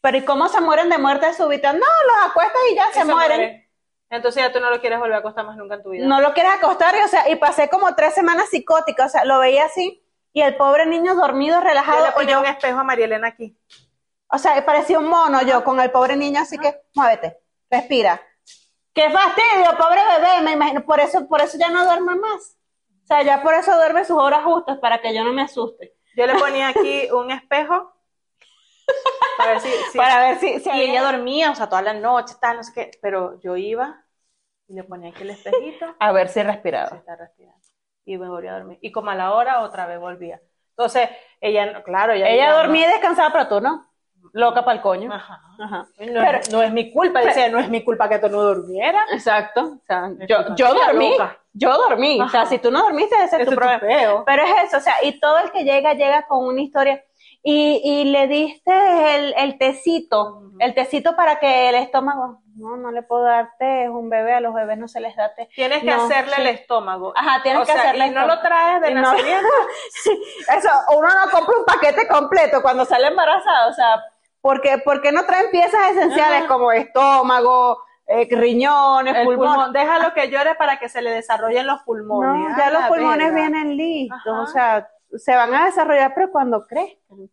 pero 0.00 0.16
¿y 0.18 0.24
cómo 0.24 0.48
se 0.48 0.60
mueren 0.60 0.88
de 0.88 0.98
muerte 0.98 1.32
súbita? 1.34 1.72
No, 1.72 1.78
los 1.80 2.30
acuestas 2.30 2.60
y 2.70 2.74
ya 2.74 2.90
Y 2.90 2.92
se, 2.94 3.04
mueren. 3.04 3.38
muere. 3.38 3.70
Entonces 4.10 4.42
ya 4.42 4.52
tú 4.52 4.60
no 4.60 4.70
lo 4.70 4.80
quieres 4.80 4.98
volver 4.98 5.14
a 5.16 5.18
acostar 5.18 5.44
más 5.46 5.56
nunca 5.56 5.76
en 5.76 5.82
tu 5.82 5.90
vida. 5.90 6.06
No 6.06 6.20
lo 6.20 6.32
quieres 6.34 6.52
acostar, 6.52 6.94
y, 6.96 7.00
o 7.02 7.08
sea, 7.08 7.28
y 7.28 7.36
pasé 7.36 7.68
como 7.68 7.94
tres 7.94 8.14
semanas 8.14 8.48
psicótica, 8.50 9.04
o 9.06 9.08
sea, 9.08 9.24
lo 9.24 9.38
veía 9.38 9.64
así, 9.66 10.04
y 10.32 10.42
el 10.42 10.56
pobre 10.56 10.86
niño 10.86 11.14
dormido, 11.14 11.58
Yo 11.58 11.64
relajado, 11.64 12.04
le 12.04 12.10
y 12.10 12.12
ponía 12.14 12.32
yo, 12.34 12.40
un 12.40 12.46
espejo 12.46 12.78
a 12.78 12.84
María 12.84 13.04
Elena 13.06 13.28
aquí. 13.28 13.56
o 14.28 14.38
sea, 14.38 14.64
parecía 14.64 14.98
un 14.98 15.08
mono 15.08 15.42
yo 15.42 15.64
con 15.64 15.80
el 15.80 15.90
pobre 15.90 16.16
niño, 16.16 16.40
así 16.40 16.56
que, 16.58 16.82
muévete, 16.94 17.38
respira. 17.70 18.20
¡Qué 18.92 19.08
fastidio, 19.10 19.76
pobre 19.78 20.00
bebé! 20.04 20.40
Me 20.42 20.52
imagino, 20.52 20.84
por 20.84 21.00
eso, 21.00 21.26
por 21.28 21.40
eso 21.40 21.56
ya 21.58 21.68
no 21.70 21.84
duerme 21.84 22.16
más. 22.16 22.56
O 23.04 23.06
sea, 23.06 23.22
ya 23.22 23.42
por 23.42 23.54
eso 23.54 23.74
duerme 23.74 24.04
sus 24.04 24.16
horas 24.18 24.44
justas, 24.44 24.78
para 24.78 25.00
que 25.00 25.14
yo 25.14 25.24
no 25.24 25.32
me 25.32 25.42
asuste. 25.42 25.94
Yo 26.16 26.26
le 26.26 26.34
ponía 26.36 26.68
aquí 26.68 27.08
un 27.12 27.30
espejo 27.30 27.92
para 29.38 29.52
ver 29.52 29.60
si, 29.60 29.70
si- 29.90 29.98
Para 29.98 30.20
ver 30.20 30.38
si, 30.38 30.60
si 30.60 30.70
ella 30.70 31.02
dormía, 31.02 31.50
o 31.50 31.54
sea, 31.54 31.68
toda 31.68 31.82
la 31.82 31.94
noche, 31.94 32.34
tal, 32.40 32.56
no 32.58 32.62
sé 32.64 32.72
qué, 32.74 32.90
pero 33.00 33.40
yo 33.40 33.56
iba 33.56 34.04
y 34.68 34.74
le 34.74 34.84
ponía 34.84 35.10
aquí 35.10 35.22
el 35.22 35.30
espejito, 35.30 35.94
A 35.98 36.12
ver 36.12 36.28
si 36.28 36.42
respiraba. 36.42 36.96
está 36.96 37.16
respirando, 37.16 37.49
y 38.14 38.18
me 38.18 38.28
volvía 38.28 38.52
a 38.54 38.58
dormir. 38.58 38.78
Y 38.82 38.90
como 38.92 39.10
a 39.10 39.14
la 39.14 39.32
hora, 39.32 39.60
otra 39.60 39.86
vez 39.86 39.98
volvía. 40.00 40.40
Entonces, 40.70 41.08
ella, 41.40 41.82
claro, 41.82 42.12
ella... 42.12 42.28
Ella 42.28 42.52
dormía 42.54 42.88
y 42.88 42.92
descansaba, 42.92 43.30
pero 43.32 43.48
tú 43.48 43.60
no. 43.60 43.86
Loca 44.32 44.64
para 44.64 44.76
el 44.76 44.82
coño. 44.82 45.08
no. 45.08 45.14
Ajá. 45.14 45.40
Ajá. 45.58 45.86
No, 45.98 46.20
Pero- 46.22 46.38
no 46.52 46.62
es 46.62 46.72
mi 46.72 46.92
culpa, 46.92 47.20
dice, 47.20 47.50
no 47.50 47.58
es 47.58 47.68
mi 47.68 47.82
culpa 47.84 48.08
que 48.08 48.18
tú 48.18 48.28
no 48.28 48.42
durmieras. 48.42 49.02
Exacto. 49.12 49.78
O 49.80 49.82
sea, 49.86 50.10
yo, 50.28 50.54
yo 50.56 50.74
dormí. 50.74 51.10
loca. 51.12 51.38
Yo 51.52 51.76
dormí. 51.76 52.20
O 52.20 52.28
sea, 52.28 52.46
si 52.46 52.58
tú 52.58 52.70
no 52.70 52.82
dormiste, 52.82 53.14
ese 53.24 53.42
es 53.42 53.48
tu 53.48 53.54
problema. 53.54 53.80
peo. 53.80 54.22
Pero 54.24 54.44
es 54.44 54.64
eso, 54.68 54.76
o 54.76 54.80
sea, 54.80 54.94
y 55.02 55.18
todo 55.18 55.38
el 55.38 55.50
que 55.50 55.64
llega, 55.64 55.94
llega 55.94 56.26
con 56.26 56.44
una 56.46 56.60
historia. 56.60 57.02
Y, 57.42 57.80
y 57.82 58.04
le 58.04 58.28
diste 58.28 59.16
el, 59.16 59.34
el 59.36 59.58
tecito, 59.58 60.52
el 60.58 60.74
tecito 60.74 61.16
para 61.16 61.40
que 61.40 61.70
el 61.70 61.74
estómago, 61.76 62.42
no, 62.60 62.76
no 62.76 62.90
le 62.92 63.02
puedo 63.02 63.22
dar 63.24 63.50
té, 63.58 63.84
es 63.84 63.90
un 63.90 64.08
bebé, 64.10 64.34
a 64.34 64.40
los 64.40 64.54
bebés 64.54 64.78
no 64.78 64.86
se 64.88 65.00
les 65.00 65.16
da 65.16 65.34
té. 65.34 65.48
Tienes 65.54 65.80
que 65.80 65.86
No, 65.86 66.04
hacerle 66.04 66.34
sí. 66.36 66.40
el 66.42 66.46
estómago. 66.48 67.12
Ajá, 67.16 67.42
tienes 67.42 67.62
o 67.62 67.66
que 67.66 67.72
sea, 67.72 67.82
hacerle 67.82 68.06
y 68.06 68.10
no 68.10 68.26
lo 68.26 68.40
traes 68.40 68.80
de 68.82 68.94
no- 68.94 69.00
nacimiento. 69.02 69.48
Sí, 70.02 70.22
eso, 70.56 70.68
uno 70.96 71.08
no 71.08 71.30
compra 71.30 71.54
un 71.58 71.64
paquete 71.64 72.06
completo 72.08 72.62
cuando 72.62 72.84
sale 72.84 73.08
embarazada, 73.08 73.68
o 73.68 73.72
sea, 73.72 74.04
porque, 74.40 74.78
porque 74.84 75.12
no 75.12 75.24
traen 75.24 75.50
piezas 75.50 75.90
esenciales 75.90 76.40
Ajá. 76.40 76.48
como 76.48 76.72
estómago, 76.72 77.82
eh, 78.06 78.26
riñones, 78.30 79.14
El 79.16 79.24
pulmón. 79.24 79.46
pulmón, 79.48 79.72
déjalo 79.72 80.12
que 80.14 80.30
llore 80.30 80.54
para 80.56 80.78
que 80.78 80.88
se 80.88 81.02
le 81.02 81.10
desarrollen 81.10 81.66
los 81.66 81.82
pulmones. 81.82 82.50
No, 82.50 82.56
ya 82.58 82.70
los 82.70 82.82
la 82.82 82.88
pulmones 82.88 83.32
verga. 83.32 83.48
vienen 83.48 83.76
listos, 83.76 84.20
Ajá. 84.26 84.42
o 84.42 84.46
sea, 84.46 84.88
se 85.16 85.34
van 85.36 85.54
a 85.54 85.66
desarrollar, 85.66 86.12
pero 86.14 86.30
cuando 86.30 86.66
crezcan. 86.66 87.28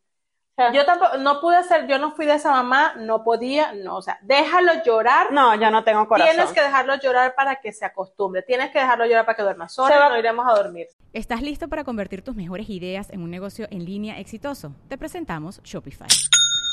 Yo 0.73 0.85
tampoco, 0.85 1.17
no 1.17 1.39
pude 1.39 1.55
hacer, 1.55 1.85
yo 1.87 1.99
no 1.99 2.11
fui 2.15 2.25
de 2.25 2.33
esa 2.33 2.51
mamá, 2.51 2.93
no 2.97 3.23
podía, 3.23 3.73
no, 3.73 3.97
o 3.97 4.01
sea, 4.01 4.17
déjalo 4.23 4.71
llorar. 4.83 5.31
no, 5.31 5.53
yo 5.55 5.69
no 5.69 5.83
tengo 5.83 6.07
corazón. 6.07 6.33
Tienes 6.35 6.51
que 6.51 6.61
dejarlo 6.61 6.95
llorar 6.95 7.35
para 7.35 7.57
que 7.57 7.71
se 7.71 7.85
acostumbre. 7.85 8.41
Tienes 8.41 8.71
que 8.71 8.79
dejarlo 8.79 9.05
llorar 9.05 9.25
para 9.25 9.35
que 9.35 9.43
duerma 9.43 9.69
solo. 9.69 9.89
Se 9.93 9.99
va- 9.99 10.09
No 10.09 10.17
iremos 10.17 10.45
a 10.49 10.53
dormir. 10.55 10.87
¿Estás 11.13 11.41
listo 11.41 11.67
para 11.67 11.83
convertir 11.83 12.23
tus 12.23 12.35
mejores 12.35 12.69
ideas 12.69 13.09
en 13.11 13.21
un 13.21 13.29
negocio 13.29 13.67
en 13.69 13.85
línea 13.85 14.19
exitoso? 14.19 14.73
Te 14.87 14.97
presentamos 14.97 15.61
Shopify. 15.63 16.07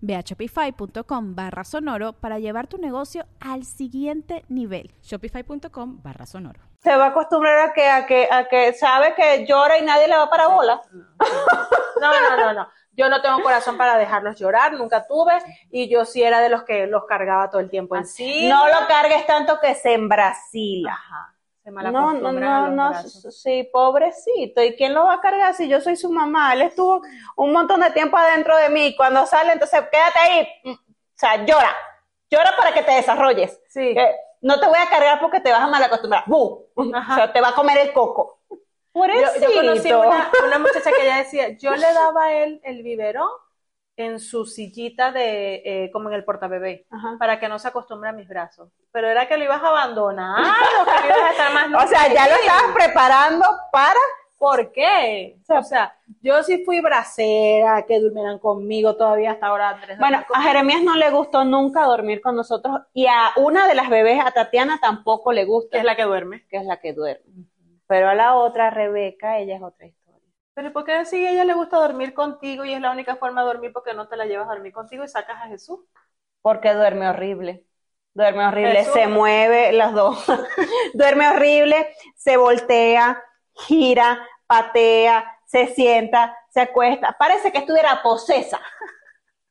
Ve 0.00 0.16
a 0.16 0.20
shopify.com 0.20 1.34
barra 1.34 1.64
sonoro 1.64 2.12
para 2.12 2.38
llevar 2.38 2.66
tu 2.66 2.78
negocio 2.78 3.26
al 3.40 3.64
siguiente 3.64 4.44
nivel. 4.48 4.92
Shopify.com 5.02 6.02
barra 6.02 6.26
sonoro. 6.26 6.60
Se 6.82 6.94
va 6.94 7.06
a 7.06 7.08
acostumbrar 7.08 7.58
a 7.58 7.72
que, 7.72 7.88
a 7.88 8.06
que, 8.06 8.28
a 8.30 8.48
que 8.48 8.72
sabe 8.74 9.14
que 9.14 9.44
llora 9.46 9.78
y 9.78 9.82
nadie 9.82 10.08
le 10.08 10.16
va 10.16 10.30
para 10.30 10.48
bola. 10.48 10.80
No, 11.98 12.12
no, 12.12 12.36
no, 12.36 12.52
no. 12.52 12.68
Yo 12.92 13.08
no 13.08 13.22
tengo 13.22 13.42
corazón 13.42 13.78
para 13.78 13.96
dejarlos 13.96 14.38
llorar, 14.38 14.74
nunca 14.74 15.06
tuve. 15.06 15.32
Y 15.70 15.88
yo 15.88 16.04
sí 16.04 16.22
era 16.22 16.40
de 16.40 16.50
los 16.50 16.62
que 16.64 16.86
los 16.86 17.06
cargaba 17.06 17.48
todo 17.48 17.62
el 17.62 17.70
tiempo 17.70 17.96
en 17.96 18.06
sí. 18.06 18.48
No 18.48 18.68
lo 18.68 18.86
cargues 18.86 19.26
tanto 19.26 19.58
que 19.60 19.74
se 19.74 19.94
embrasila. 19.94 20.92
Ajá. 20.92 21.35
Se 21.66 21.72
No, 21.72 22.12
no, 22.12 22.30
no, 22.30 22.68
no, 22.68 23.02
sí, 23.02 23.68
pobrecito. 23.72 24.62
¿Y 24.62 24.76
quién 24.76 24.94
lo 24.94 25.06
va 25.06 25.14
a 25.14 25.20
cargar 25.20 25.52
si 25.52 25.66
yo 25.68 25.80
soy 25.80 25.96
su 25.96 26.12
mamá? 26.12 26.52
Él 26.54 26.62
estuvo 26.62 27.02
un 27.34 27.52
montón 27.52 27.80
de 27.80 27.90
tiempo 27.90 28.16
adentro 28.16 28.56
de 28.56 28.68
mí. 28.68 28.94
Cuando 28.96 29.26
sale, 29.26 29.52
entonces 29.52 29.80
quédate 29.90 30.18
ahí. 30.20 30.48
Mm, 30.62 30.70
O 30.70 30.78
sea, 31.16 31.44
llora. 31.44 31.74
Llora 32.30 32.54
para 32.56 32.72
que 32.72 32.84
te 32.84 32.92
desarrolles. 32.92 33.60
Sí. 33.68 33.94
Que 33.94 34.14
no 34.42 34.60
te 34.60 34.68
voy 34.68 34.78
a 34.78 34.88
cargar 34.88 35.18
porque 35.18 35.40
te 35.40 35.50
vas 35.50 35.62
a 35.62 35.66
mal 35.66 35.82
acostumbrar. 35.82 36.22
¡Bu! 36.28 36.68
O 36.76 36.84
sea, 37.16 37.32
te 37.32 37.40
va 37.40 37.48
a 37.48 37.54
comer 37.56 37.78
el 37.78 37.92
coco. 37.92 38.38
Yo, 38.48 38.58
Pobrecito. 38.92 39.40
yo 39.50 39.54
conocí 39.56 39.92
una, 39.92 40.30
una 40.46 40.58
muchacha 40.60 40.92
que 40.92 41.02
ella 41.02 41.16
decía, 41.16 41.48
yo 41.58 41.74
le 41.74 41.92
daba 41.92 42.26
a 42.26 42.32
él 42.32 42.60
el 42.62 42.84
biberón 42.84 43.28
en 43.96 44.20
su 44.20 44.44
sillita 44.44 45.10
de, 45.10 45.62
eh, 45.64 45.90
como 45.92 46.08
en 46.08 46.14
el 46.14 46.24
portabebé, 46.24 46.86
Ajá. 46.90 47.16
para 47.18 47.40
que 47.40 47.48
no 47.48 47.58
se 47.58 47.68
acostumbre 47.68 48.10
a 48.10 48.12
mis 48.12 48.28
brazos. 48.28 48.70
Pero 48.92 49.08
era 49.08 49.26
que 49.26 49.36
lo 49.36 49.44
ibas 49.44 49.62
a 49.62 49.68
abandonar, 49.68 50.44
o 50.80 50.84
que 50.84 51.06
ibas 51.06 51.18
a 51.18 51.30
estar 51.30 51.52
más 51.52 51.66
O 51.84 51.88
sea, 51.88 52.12
ya 52.12 52.28
lo 52.28 52.34
estabas 52.34 52.72
preparando 52.74 53.44
para. 53.72 54.00
¿Por 54.38 54.70
qué? 54.70 55.38
O 55.48 55.62
sea, 55.62 55.96
yo 56.20 56.42
sí 56.42 56.62
fui 56.62 56.82
bracera, 56.82 57.86
que 57.88 57.98
durmieran 57.98 58.38
conmigo 58.38 58.94
todavía 58.94 59.30
hasta 59.32 59.46
ahora 59.46 59.70
Andrés. 59.70 59.98
Bueno, 59.98 60.22
a. 60.34 60.42
Jeremías 60.42 60.82
no 60.82 60.94
le 60.94 61.10
gustó 61.10 61.44
nunca 61.46 61.84
dormir 61.84 62.20
con 62.20 62.36
nosotros 62.36 62.80
y 62.92 63.06
a 63.06 63.32
una 63.36 63.66
de 63.66 63.74
las 63.74 63.88
bebés, 63.88 64.22
a 64.22 64.32
Tatiana, 64.32 64.78
tampoco 64.78 65.32
le 65.32 65.46
gusta, 65.46 65.70
que 65.70 65.78
es 65.78 65.84
la 65.84 65.96
que 65.96 66.02
duerme. 66.02 66.44
que 66.50 66.58
es 66.58 66.66
la 66.66 66.78
que 66.80 66.92
duerme. 66.92 67.46
Pero 67.86 68.10
a 68.10 68.14
la 68.14 68.34
otra, 68.34 68.68
Rebeca, 68.68 69.38
ella 69.38 69.56
es 69.56 69.62
otra. 69.62 69.88
Pero 70.56 70.68
¿y 70.68 70.70
¿por 70.70 70.84
qué 70.86 71.04
si 71.04 71.26
a 71.26 71.32
ella 71.32 71.44
le 71.44 71.52
gusta 71.52 71.76
dormir 71.76 72.14
contigo 72.14 72.64
y 72.64 72.72
es 72.72 72.80
la 72.80 72.90
única 72.90 73.16
forma 73.16 73.42
de 73.42 73.48
dormir 73.48 73.72
porque 73.74 73.92
no 73.92 74.08
te 74.08 74.16
la 74.16 74.24
llevas 74.24 74.48
a 74.48 74.52
dormir 74.54 74.72
contigo 74.72 75.04
y 75.04 75.08
sacas 75.08 75.36
a 75.42 75.48
Jesús? 75.48 75.80
Porque 76.40 76.72
duerme 76.72 77.10
horrible. 77.10 77.66
Duerme 78.14 78.46
horrible, 78.46 78.78
Jesús. 78.78 78.94
se 78.94 79.06
mueve 79.06 79.72
las 79.72 79.92
dos. 79.92 80.24
duerme 80.94 81.28
horrible, 81.28 81.94
se 82.14 82.38
voltea, 82.38 83.22
gira, 83.52 84.26
patea, 84.46 85.30
se 85.44 85.66
sienta, 85.66 86.34
se 86.48 86.62
acuesta. 86.62 87.14
Parece 87.18 87.52
que 87.52 87.58
estuviera 87.58 88.02
posesa. 88.02 88.58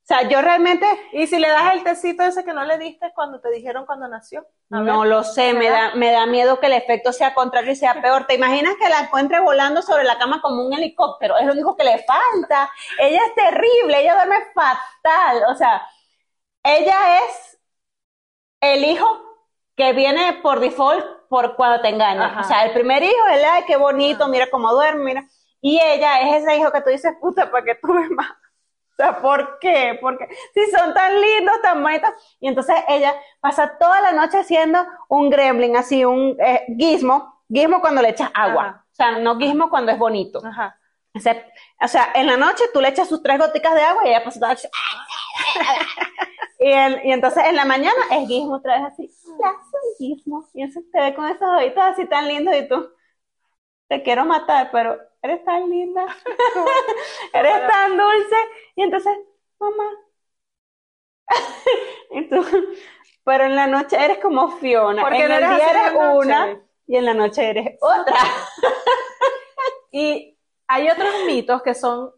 O 0.05 0.07
sea, 0.07 0.29
yo 0.29 0.39
realmente 0.39 0.85
Y 1.13 1.25
si 1.25 1.39
le 1.39 1.47
das 1.49 1.73
el 1.73 1.83
tecito 1.83 2.21
ese 2.21 2.45
que 2.45 2.53
no 2.53 2.63
le 2.63 2.77
diste 2.77 3.11
cuando 3.15 3.39
te 3.41 3.49
dijeron 3.49 3.87
cuando 3.87 4.07
nació. 4.07 4.45
A 4.69 4.79
no 4.81 4.99
ver. 4.99 5.09
lo 5.09 5.23
sé, 5.23 5.53
me 5.55 5.67
da, 5.67 5.95
me 5.95 6.11
da 6.11 6.27
miedo 6.27 6.59
que 6.59 6.67
el 6.67 6.73
efecto 6.73 7.11
sea 7.11 7.33
contrario 7.33 7.71
y 7.71 7.75
sea 7.75 7.99
peor. 8.03 8.27
¿Te 8.27 8.35
imaginas 8.35 8.75
que 8.79 8.87
la 8.87 8.99
encuentre 8.99 9.39
volando 9.39 9.81
sobre 9.81 10.03
la 10.03 10.19
cama 10.19 10.41
como 10.41 10.63
un 10.63 10.73
helicóptero? 10.73 11.37
Es 11.37 11.47
lo 11.47 11.53
único 11.53 11.75
que 11.75 11.85
le 11.85 12.03
falta. 12.03 12.69
Ella 12.99 13.19
es 13.25 13.33
terrible, 13.33 13.99
ella 13.99 14.13
duerme 14.13 14.45
fatal. 14.53 15.43
O 15.49 15.55
sea, 15.55 15.81
ella 16.63 17.19
es 17.25 17.59
el 18.61 18.83
hijo 18.85 19.07
que 19.75 19.93
viene 19.93 20.39
por 20.43 20.59
default 20.59 21.03
por 21.29 21.55
cuando 21.55 21.81
te 21.81 21.89
engañan. 21.89 22.21
Ajá. 22.21 22.41
O 22.41 22.43
sea, 22.43 22.65
el 22.65 22.73
primer 22.73 23.01
hijo 23.03 23.27
es 23.33 23.43
ay, 23.43 23.63
qué 23.65 23.75
bonito, 23.77 24.27
mira 24.27 24.49
cómo 24.51 24.71
duerme, 24.71 25.03
mira. 25.03 25.27
Y 25.61 25.79
ella 25.79 26.21
es 26.21 26.43
ese 26.43 26.57
hijo 26.57 26.71
que 26.71 26.81
tú 26.81 26.89
dices, 26.91 27.13
puta, 27.19 27.49
¿para 27.49 27.65
qué 27.65 27.75
tuve 27.81 28.07
más? 28.09 28.29
O 28.97 29.03
sea, 29.03 29.19
¿por 29.21 29.59
qué? 29.59 29.97
Porque 30.01 30.27
si 30.53 30.71
son 30.71 30.93
tan 30.93 31.19
lindos, 31.19 31.61
tan 31.61 31.83
bonitos. 31.83 32.09
Y 32.39 32.47
entonces 32.47 32.75
ella 32.87 33.13
pasa 33.41 33.77
toda 33.77 33.99
la 34.01 34.13
noche 34.13 34.37
haciendo 34.39 34.79
un 35.09 35.29
gremlin, 35.29 35.75
así, 35.75 36.05
un 36.05 36.37
eh, 36.39 36.65
gizmo, 36.79 37.41
guismo 37.49 37.81
cuando 37.81 38.01
le 38.01 38.09
echas 38.09 38.31
agua. 38.33 38.63
Ajá. 38.63 38.85
O 38.91 38.95
sea, 38.95 39.11
no 39.19 39.37
guismo 39.37 39.69
cuando 39.69 39.91
es 39.91 39.97
bonito. 39.99 40.41
Ajá. 40.45 40.77
O 41.13 41.19
sea, 41.19 41.45
o 41.81 41.87
sea, 41.87 42.09
en 42.13 42.27
la 42.27 42.37
noche 42.37 42.63
tú 42.73 42.79
le 42.81 42.87
echas 42.89 43.07
sus 43.09 43.21
tres 43.21 43.37
goticas 43.37 43.73
de 43.75 43.81
agua 43.81 44.03
y 44.05 44.09
ella 44.09 44.23
pues 44.23 44.35
está- 44.41 44.55
y, 46.59 46.71
en- 46.71 47.05
y 47.07 47.11
entonces 47.11 47.43
en 47.45 47.55
la 47.55 47.65
mañana 47.65 47.95
es 48.11 48.27
guismo 48.27 48.55
otra 48.55 48.75
vez 48.81 48.93
así. 48.93 49.07
Ya 49.41 49.51
soy 49.69 50.07
guismo. 50.07 50.47
Y 50.53 50.61
entonces 50.63 50.89
te 50.91 51.01
ve 51.01 51.13
con 51.15 51.25
esos 51.25 51.47
ojitos 51.57 51.83
así 51.83 52.05
tan 52.05 52.27
lindos 52.27 52.55
y 52.55 52.67
tú, 52.67 52.89
te 53.87 54.03
quiero 54.03 54.25
matar, 54.25 54.69
pero 54.71 54.97
eres 55.21 55.43
tan 55.43 55.69
linda. 55.69 56.05
eres 57.33 57.67
tan 57.67 57.97
dulce. 57.97 58.35
Y 58.75 58.83
entonces, 58.83 59.17
mamá. 59.59 59.89
y 62.11 62.29
tú, 62.29 62.45
pero 63.23 63.45
en 63.45 63.55
la 63.55 63.67
noche 63.67 63.97
eres 64.03 64.19
como 64.19 64.49
Fiona. 64.57 65.01
Porque 65.01 65.23
en 65.23 65.29
no 65.29 65.35
el 65.35 65.55
día 65.55 65.69
eres 65.69 65.93
noche. 65.93 66.17
una 66.17 66.61
y 66.87 66.97
en 66.97 67.05
la 67.05 67.13
noche 67.13 67.49
eres 67.49 67.77
otra. 67.81 68.17
Y 69.91 70.37
hay 70.67 70.89
otros 70.89 71.13
mitos 71.25 71.61
que 71.61 71.73
son 71.73 72.11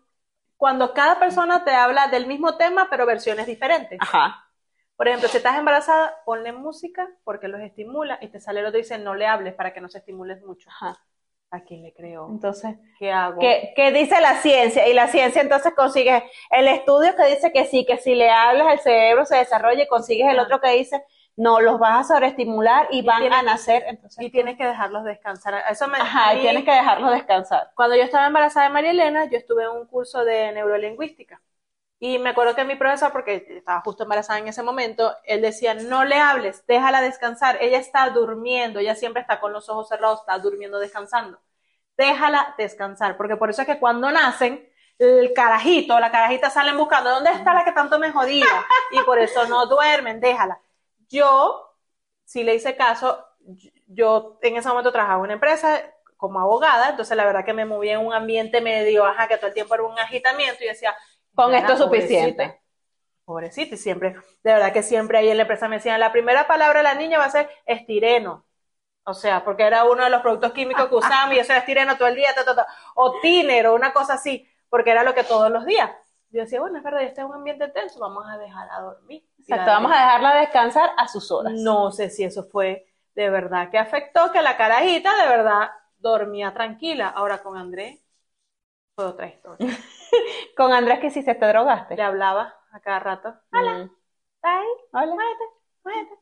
cuando 0.57 0.93
cada 0.93 1.19
persona 1.19 1.63
te 1.63 1.71
habla 1.71 2.07
del 2.07 2.25
mismo 2.25 2.57
tema, 2.57 2.87
pero 2.89 3.05
versiones 3.05 3.45
diferentes. 3.45 3.99
Ajá. 4.01 4.49
Por 4.95 5.07
ejemplo, 5.07 5.29
si 5.29 5.37
estás 5.37 5.59
embarazada, 5.59 6.23
ponle 6.25 6.51
música 6.51 7.07
porque 7.23 7.47
los 7.47 7.61
estimula 7.61 8.17
y 8.19 8.29
te 8.29 8.39
sale 8.39 8.61
el 8.61 8.65
otro 8.65 8.79
y 8.79 8.81
dice 8.81 8.97
no 8.97 9.13
le 9.13 9.27
hables 9.27 9.53
para 9.53 9.73
que 9.73 9.79
no 9.79 9.89
se 9.89 9.99
estimules 9.99 10.43
mucho. 10.43 10.69
Ajá. 10.71 10.97
¿A 11.51 11.61
quién 11.61 11.81
le 11.83 11.93
creo? 11.93 12.27
Entonces, 12.29 12.75
¿Qué 12.99 13.11
hago? 13.11 13.39
¿qué, 13.39 13.73
qué 13.75 13.91
dice 13.91 14.19
la 14.21 14.35
ciencia? 14.41 14.87
Y 14.87 14.93
la 14.93 15.07
ciencia 15.07 15.41
entonces 15.41 15.73
consigue 15.75 16.23
el 16.51 16.67
estudio 16.67 17.15
que 17.15 17.25
dice 17.27 17.51
que 17.53 17.65
sí, 17.65 17.85
que 17.85 17.97
si 17.97 18.15
le 18.15 18.29
hablas 18.29 18.73
el 18.73 18.79
cerebro 18.79 19.25
se 19.25 19.37
desarrolla 19.37 19.83
y 19.83 19.87
consigues 19.87 20.27
el 20.29 20.39
Ajá. 20.39 20.45
otro 20.45 20.59
que 20.59 20.69
dice 20.71 21.03
no, 21.37 21.59
los 21.61 21.79
vas 21.79 21.99
a 22.11 22.15
sobreestimular 22.15 22.87
y, 22.91 23.01
Y 23.01 23.01
van 23.03 23.21
tienes- 23.21 23.39
a 23.39 23.43
nacer. 23.43 23.83
Entonces, 23.87 24.25
Y 24.25 24.31
tienes 24.31 24.57
que 24.57 24.65
dejarlos 24.65 25.03
descansar. 25.05 25.63
Eso 25.69 25.87
me 25.87 25.99
ajá, 25.99 26.33
y 26.35 26.39
tienes 26.41 26.63
que 26.65 26.71
dejarlos 26.71 27.11
descansar. 27.11 27.71
Cuando 27.75 27.95
yo 27.95 28.03
estaba 28.03 28.25
embarazada 28.27 28.67
de 28.67 28.73
María 28.73 28.91
Elena, 28.91 29.25
yo 29.25 29.37
estuve 29.37 29.63
en 29.63 29.69
un 29.69 29.85
curso 29.87 30.25
de 30.25 30.51
neurolingüística. 30.53 31.39
Y 31.99 32.19
me 32.19 32.29
acuerdo 32.29 32.55
que 32.55 32.63
mi 32.63 32.75
profesor, 32.75 33.11
porque 33.11 33.45
estaba 33.49 33.81
justo 33.81 34.03
embarazada 34.03 34.37
en 34.39 34.47
ese 34.47 34.61
momento, 34.61 35.15
él 35.23 35.41
decía, 35.41 35.73
no 35.73 36.05
le 36.05 36.15
hables, 36.15 36.65
déjala 36.67 37.01
descansar. 37.01 37.57
Ella 37.59 37.79
está 37.79 38.09
durmiendo, 38.09 38.79
ella 38.79 38.95
siempre 38.95 39.21
está 39.21 39.39
con 39.39 39.51
los 39.51 39.67
ojos 39.67 39.89
cerrados, 39.89 40.19
está 40.19 40.37
durmiendo, 40.37 40.77
descansando. 40.77 41.39
Déjala 41.97 42.53
descansar, 42.57 43.17
porque 43.17 43.35
por 43.35 43.49
eso 43.49 43.63
es 43.63 43.67
que 43.67 43.79
cuando 43.79 44.11
nacen, 44.11 44.69
el 44.99 45.33
carajito, 45.33 45.99
la 45.99 46.11
carajita 46.11 46.49
salen 46.49 46.77
buscando, 46.77 47.09
¿dónde 47.09 47.31
está 47.31 47.53
la 47.53 47.63
que 47.65 47.71
tanto 47.71 47.97
me 47.99 48.11
jodía? 48.11 48.45
Y 48.91 48.99
por 49.01 49.19
eso 49.19 49.47
no 49.47 49.65
duermen, 49.65 50.19
déjala. 50.19 50.59
Yo, 51.07 51.75
si 52.25 52.43
le 52.43 52.55
hice 52.55 52.75
caso, 52.75 53.25
yo 53.87 54.37
en 54.41 54.57
ese 54.57 54.69
momento 54.69 54.91
trabajaba 54.91 55.19
en 55.19 55.25
una 55.25 55.33
empresa 55.33 55.81
como 56.15 56.39
abogada, 56.39 56.89
entonces 56.89 57.15
la 57.15 57.25
verdad 57.25 57.45
que 57.45 57.53
me 57.53 57.65
movía 57.65 57.93
en 57.93 58.05
un 58.05 58.13
ambiente 58.13 58.59
medio, 58.61 59.05
ajá, 59.05 59.27
que 59.27 59.37
todo 59.37 59.47
el 59.47 59.53
tiempo 59.53 59.75
era 59.75 59.83
un 59.83 59.97
agitamiento 59.99 60.63
y 60.63 60.67
decía, 60.67 60.95
Con 61.37 61.51
"Nena, 61.51 61.59
esto 61.59 61.73
es 61.73 61.79
suficiente. 61.79 62.43
pobrecita, 62.43 62.61
Pobrecita, 63.25 63.75
y 63.75 63.77
siempre, 63.77 64.15
de 64.43 64.53
verdad 64.53 64.73
que 64.73 64.83
siempre 64.83 65.17
ahí 65.17 65.29
en 65.29 65.37
la 65.37 65.43
empresa 65.43 65.67
me 65.67 65.77
decían, 65.77 65.99
la 65.99 66.11
primera 66.11 66.47
palabra 66.47 66.79
de 66.79 66.83
la 66.83 66.95
niña 66.95 67.19
va 67.19 67.25
a 67.25 67.29
ser 67.31 67.49
estireno. 67.65 68.45
O 69.03 69.13
sea, 69.13 69.43
porque 69.45 69.63
era 69.63 69.85
uno 69.85 70.03
de 70.03 70.09
los 70.09 70.21
productos 70.21 70.51
químicos 70.53 70.87
que 70.89 70.95
usábamos 70.95 71.35
y 71.35 71.39
eso 71.39 71.53
era 71.53 71.59
estireno 71.59 71.97
todo 71.97 72.07
el 72.09 72.15
día, 72.15 72.33
ta, 72.35 72.43
ta, 72.43 72.55
ta. 72.55 72.67
o 72.95 73.19
tiner 73.21 73.67
o 73.67 73.75
una 73.75 73.93
cosa 73.93 74.15
así, 74.15 74.47
porque 74.69 74.91
era 74.91 75.03
lo 75.03 75.13
que 75.13 75.23
todos 75.23 75.51
los 75.51 75.65
días. 75.65 75.91
Yo 76.29 76.41
decía, 76.41 76.59
bueno, 76.59 76.77
es 76.77 76.83
verdad, 76.83 77.03
este 77.03 77.21
es 77.21 77.27
un 77.27 77.33
ambiente 77.33 77.67
tenso, 77.69 77.99
vamos 77.99 78.25
a 78.29 78.37
dejarla 78.37 78.81
dormir. 78.81 79.25
Exacto, 79.39 79.65
vamos 79.65 79.91
a 79.93 79.95
dejarla 79.95 80.35
descansar 80.41 80.89
a 80.97 81.07
sus 81.07 81.31
horas. 81.31 81.53
no 81.53 81.91
sé 81.91 82.09
si 82.09 82.23
eso 82.25 82.43
fue 82.43 82.85
de 83.15 83.29
verdad 83.29 83.69
que 83.71 83.77
afectó, 83.77 84.31
que 84.31 84.41
la 84.41 84.57
carajita 84.57 85.15
de 85.21 85.27
verdad 85.29 85.69
dormía 85.97 86.53
tranquila. 86.53 87.07
Ahora 87.07 87.39
con 87.39 87.57
Andrés 87.57 87.99
fue 88.95 89.05
otra 89.05 89.27
historia. 89.27 89.67
Con 90.57 90.73
Andrés 90.73 90.99
que 90.99 91.09
si 91.11 91.21
se 91.21 91.35
te 91.35 91.45
drogaste. 91.47 91.95
Le 91.95 92.03
hablaba 92.03 92.55
a 92.71 92.79
cada 92.79 92.99
rato. 92.99 93.35
Hola. 93.51 93.89
Ay, 94.41 94.67
Hola. 94.93 95.13
muévete, 95.13 95.43
muévete. 95.83 96.15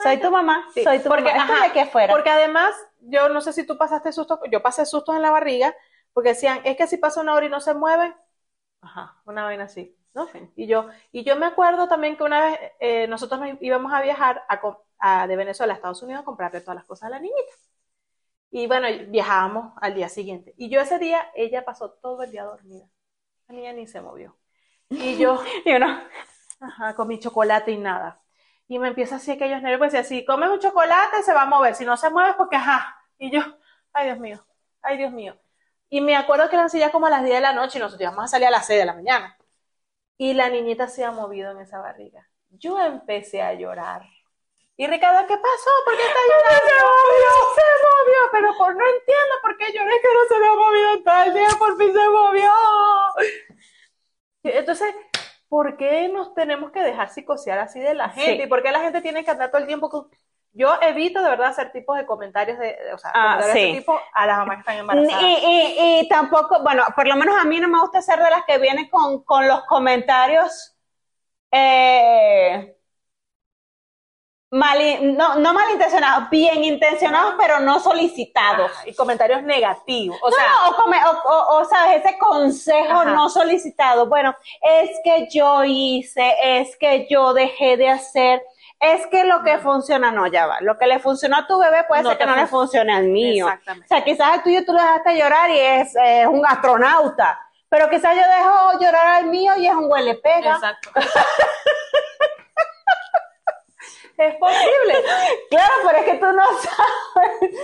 Soy 0.00 0.16
tu 0.18 0.30
mamá. 0.30 0.66
Sí, 0.74 0.84
Soy 0.84 0.98
tu 0.98 1.08
porque, 1.08 1.24
mamá. 1.24 1.42
Ajá, 1.44 1.64
aquí 1.66 1.78
afuera. 1.78 2.12
Porque 2.12 2.30
además, 2.30 2.74
yo 3.00 3.28
no 3.28 3.40
sé 3.40 3.52
si 3.52 3.64
tú 3.66 3.76
pasaste 3.78 4.12
sustos, 4.12 4.40
yo 4.50 4.62
pasé 4.62 4.84
sustos 4.86 5.14
en 5.16 5.22
la 5.22 5.30
barriga, 5.30 5.74
porque 6.12 6.30
decían, 6.30 6.60
es 6.64 6.76
que 6.76 6.86
si 6.86 6.96
pasa 6.96 7.20
una 7.20 7.34
hora 7.34 7.46
y 7.46 7.48
no 7.48 7.60
se 7.60 7.74
mueve, 7.74 8.14
ajá, 8.80 9.20
una 9.26 9.44
vaina 9.44 9.64
así, 9.64 9.96
¿no? 10.14 10.28
Y 10.56 10.66
yo, 10.66 10.88
y 11.12 11.24
yo 11.24 11.36
me 11.36 11.46
acuerdo 11.46 11.88
también 11.88 12.16
que 12.16 12.24
una 12.24 12.40
vez 12.46 12.58
eh, 12.80 13.06
nosotros 13.06 13.40
nos 13.40 13.62
íbamos 13.62 13.92
a 13.92 14.02
viajar 14.02 14.44
a, 14.48 14.60
co- 14.60 14.84
a- 14.98 15.26
de 15.26 15.36
Venezuela 15.36 15.72
a 15.72 15.76
Estados 15.76 16.02
Unidos 16.02 16.22
a 16.22 16.24
comprarle 16.24 16.60
todas 16.60 16.76
las 16.76 16.84
cosas 16.84 17.06
a 17.06 17.10
la 17.10 17.18
niñita. 17.20 17.52
Y 18.50 18.66
bueno, 18.66 18.86
viajábamos 19.08 19.72
al 19.80 19.94
día 19.94 20.08
siguiente. 20.08 20.54
Y 20.58 20.68
yo 20.68 20.80
ese 20.80 20.98
día, 20.98 21.26
ella 21.34 21.64
pasó 21.64 21.90
todo 21.92 22.22
el 22.22 22.30
día 22.30 22.44
dormida. 22.44 22.86
La 23.52 23.56
niña 23.58 23.72
ni 23.74 23.86
se 23.86 24.00
movió. 24.00 24.34
Y 24.88 25.18
yo, 25.18 25.38
Y 25.66 25.74
uno, 25.74 26.00
Ajá, 26.58 26.94
con 26.94 27.06
mi 27.06 27.18
chocolate 27.18 27.70
y 27.70 27.76
nada. 27.76 28.22
Y 28.66 28.78
me 28.78 28.88
empieza 28.88 29.16
así 29.16 29.32
aquellos 29.32 29.60
nervios, 29.60 29.92
y 29.92 30.04
si 30.04 30.24
comes 30.24 30.48
un 30.48 30.58
chocolate 30.58 31.22
se 31.22 31.34
va 31.34 31.42
a 31.42 31.46
mover, 31.46 31.74
si 31.74 31.84
no 31.84 31.98
se 31.98 32.08
mueve 32.08 32.32
porque 32.38 32.56
ajá. 32.56 32.96
Y 33.18 33.30
yo, 33.30 33.42
ay 33.92 34.06
Dios 34.06 34.18
mío, 34.20 34.46
ay 34.80 34.96
Dios 34.96 35.12
mío. 35.12 35.38
Y 35.90 36.00
me 36.00 36.16
acuerdo 36.16 36.48
que 36.48 36.56
eran 36.56 36.66
así 36.66 36.78
ya 36.78 36.90
como 36.90 37.06
a 37.06 37.10
las 37.10 37.24
10 37.24 37.34
de 37.34 37.40
la 37.42 37.52
noche 37.52 37.78
y 37.78 37.82
nosotros 37.82 38.00
íbamos 38.00 38.24
a 38.24 38.28
salir 38.28 38.46
a 38.48 38.50
las 38.52 38.66
6 38.66 38.80
de 38.80 38.86
la 38.86 38.94
mañana. 38.94 39.36
Y 40.16 40.32
la 40.32 40.48
niñita 40.48 40.88
se 40.88 41.04
ha 41.04 41.10
movido 41.10 41.50
en 41.50 41.60
esa 41.60 41.78
barriga. 41.78 42.26
Yo 42.48 42.80
empecé 42.80 43.42
a 43.42 43.52
llorar. 43.52 44.02
Y 44.76 44.86
Ricardo, 44.86 45.26
¿qué 45.28 45.36
pasó? 45.36 45.70
¿Por 45.84 45.96
qué 45.96 46.02
está 46.02 46.18
llorando? 46.28 46.66
Se 46.66 46.84
movió, 46.84 47.54
se 47.54 47.62
movió, 47.84 48.30
pero 48.32 48.48
por 48.58 48.74
no 48.76 48.84
entiendo 48.84 49.34
por 49.42 49.56
qué 49.58 49.66
lloré 49.72 50.00
que 50.00 50.08
no 50.14 50.28
se 50.28 50.34
había 50.34 50.54
movido 50.54 51.02
todo 51.04 51.22
el 51.24 51.34
día, 51.34 51.48
por 51.58 51.76
fin 51.78 51.92
se 51.92 52.08
movió. 52.08 52.52
Entonces, 54.44 54.94
¿por 55.48 55.76
qué 55.76 56.08
nos 56.08 56.34
tenemos 56.34 56.72
que 56.72 56.80
dejar 56.80 57.10
psicosear 57.10 57.58
así 57.58 57.80
de 57.80 57.94
la 57.94 58.08
gente? 58.08 58.36
Sí. 58.36 58.42
¿Y 58.42 58.46
por 58.46 58.62
qué 58.62 58.72
la 58.72 58.80
gente 58.80 59.02
tiene 59.02 59.24
que 59.24 59.30
andar 59.30 59.50
todo 59.50 59.60
el 59.60 59.66
tiempo 59.66 59.88
con... 59.88 60.08
Yo 60.54 60.78
evito 60.82 61.22
de 61.22 61.30
verdad 61.30 61.48
hacer 61.48 61.72
tipos 61.72 61.96
de 61.96 62.04
comentarios 62.04 62.58
de, 62.58 62.66
de- 62.76 62.92
o 62.92 62.98
sea, 62.98 63.10
Ah, 63.14 63.36
comentarios 63.40 63.54
de 63.54 63.60
sí. 63.60 63.66
ese 63.70 63.78
tipo 63.78 63.98
a 64.12 64.26
las 64.26 64.36
mamás 64.38 64.56
que 64.56 64.60
están 64.60 64.76
Y, 64.76 64.78
embarazadas. 64.80 65.22
y, 65.22 66.00
y 66.00 66.08
tampoco, 66.08 66.62
bueno, 66.62 66.84
por 66.94 67.06
lo 67.06 67.16
menos 67.16 67.36
a 67.40 67.44
mí 67.44 67.58
no 67.60 67.68
me 67.68 67.80
gusta 67.80 68.02
ser 68.02 68.18
de 68.18 68.30
las 68.30 68.44
que 68.44 68.58
vienen 68.58 68.88
con, 68.90 69.22
con 69.24 69.48
los 69.48 69.64
comentarios 69.64 70.76
eh, 71.50 72.76
mal, 74.52 74.78
no, 75.16 75.34
no 75.36 75.52
malintencionados, 75.54 76.28
bien 76.30 76.62
intencionados, 76.62 77.34
pero 77.38 77.58
no 77.60 77.80
solicitados. 77.80 78.70
Y 78.86 78.94
comentarios 78.94 79.42
negativos. 79.42 80.18
O 80.22 80.30
sea, 80.30 80.44
No, 80.46 80.70
o, 80.70 80.76
come- 80.76 81.00
o, 81.04 81.10
o- 81.10 81.58
o, 81.60 81.64
sabes, 81.64 82.04
ese 82.04 82.16
consejo 82.18 82.92
Ajá. 83.00 83.04
no 83.06 83.28
solicitado. 83.30 84.06
Bueno, 84.06 84.36
es 84.60 84.90
que 85.02 85.26
yo 85.30 85.64
hice, 85.64 86.34
es 86.42 86.76
que 86.76 87.06
yo 87.10 87.32
dejé 87.34 87.76
de 87.76 87.88
hacer, 87.88 88.42
es 88.78 89.06
que 89.06 89.24
lo 89.24 89.42
que 89.42 89.58
funciona, 89.58 90.10
no, 90.10 90.26
ya 90.26 90.46
va. 90.46 90.60
Lo 90.60 90.76
que 90.76 90.86
le 90.86 90.98
funcionó 90.98 91.38
a 91.38 91.46
tu 91.46 91.58
bebé 91.58 91.84
puede 91.88 92.02
No 92.02 92.10
ser 92.10 92.18
que 92.18 92.26
no 92.26 92.36
le 92.36 92.46
fun- 92.46 92.60
funcione 92.60 92.92
al 92.94 93.04
mío. 93.04 93.46
Exactamente. 93.48 93.86
O 93.86 93.88
sea, 93.88 94.04
quizás 94.04 94.34
el 94.34 94.42
tuyo 94.42 94.64
tú 94.66 94.72
lo 94.72 94.78
dejaste 94.82 95.16
llorar 95.18 95.50
y 95.50 95.58
es 95.58 95.96
eh, 95.96 96.26
un 96.26 96.44
astronauta, 96.44 97.40
pero 97.70 97.88
quizás 97.88 98.14
yo 98.14 98.22
dejo 98.22 98.78
llorar 98.80 99.06
al 99.06 99.24
mío 99.26 99.54
y 99.56 99.66
es 99.66 99.74
un 99.74 99.90
huele 99.90 100.16
pega. 100.16 100.56
Exacto. 100.56 100.90
es 104.28 104.36
posible. 104.36 104.94
Claro, 105.50 105.72
pero 105.86 105.98
es 105.98 106.04
que 106.04 106.14
tú 106.14 106.26
no 106.32 106.42
sabes. 106.58 107.54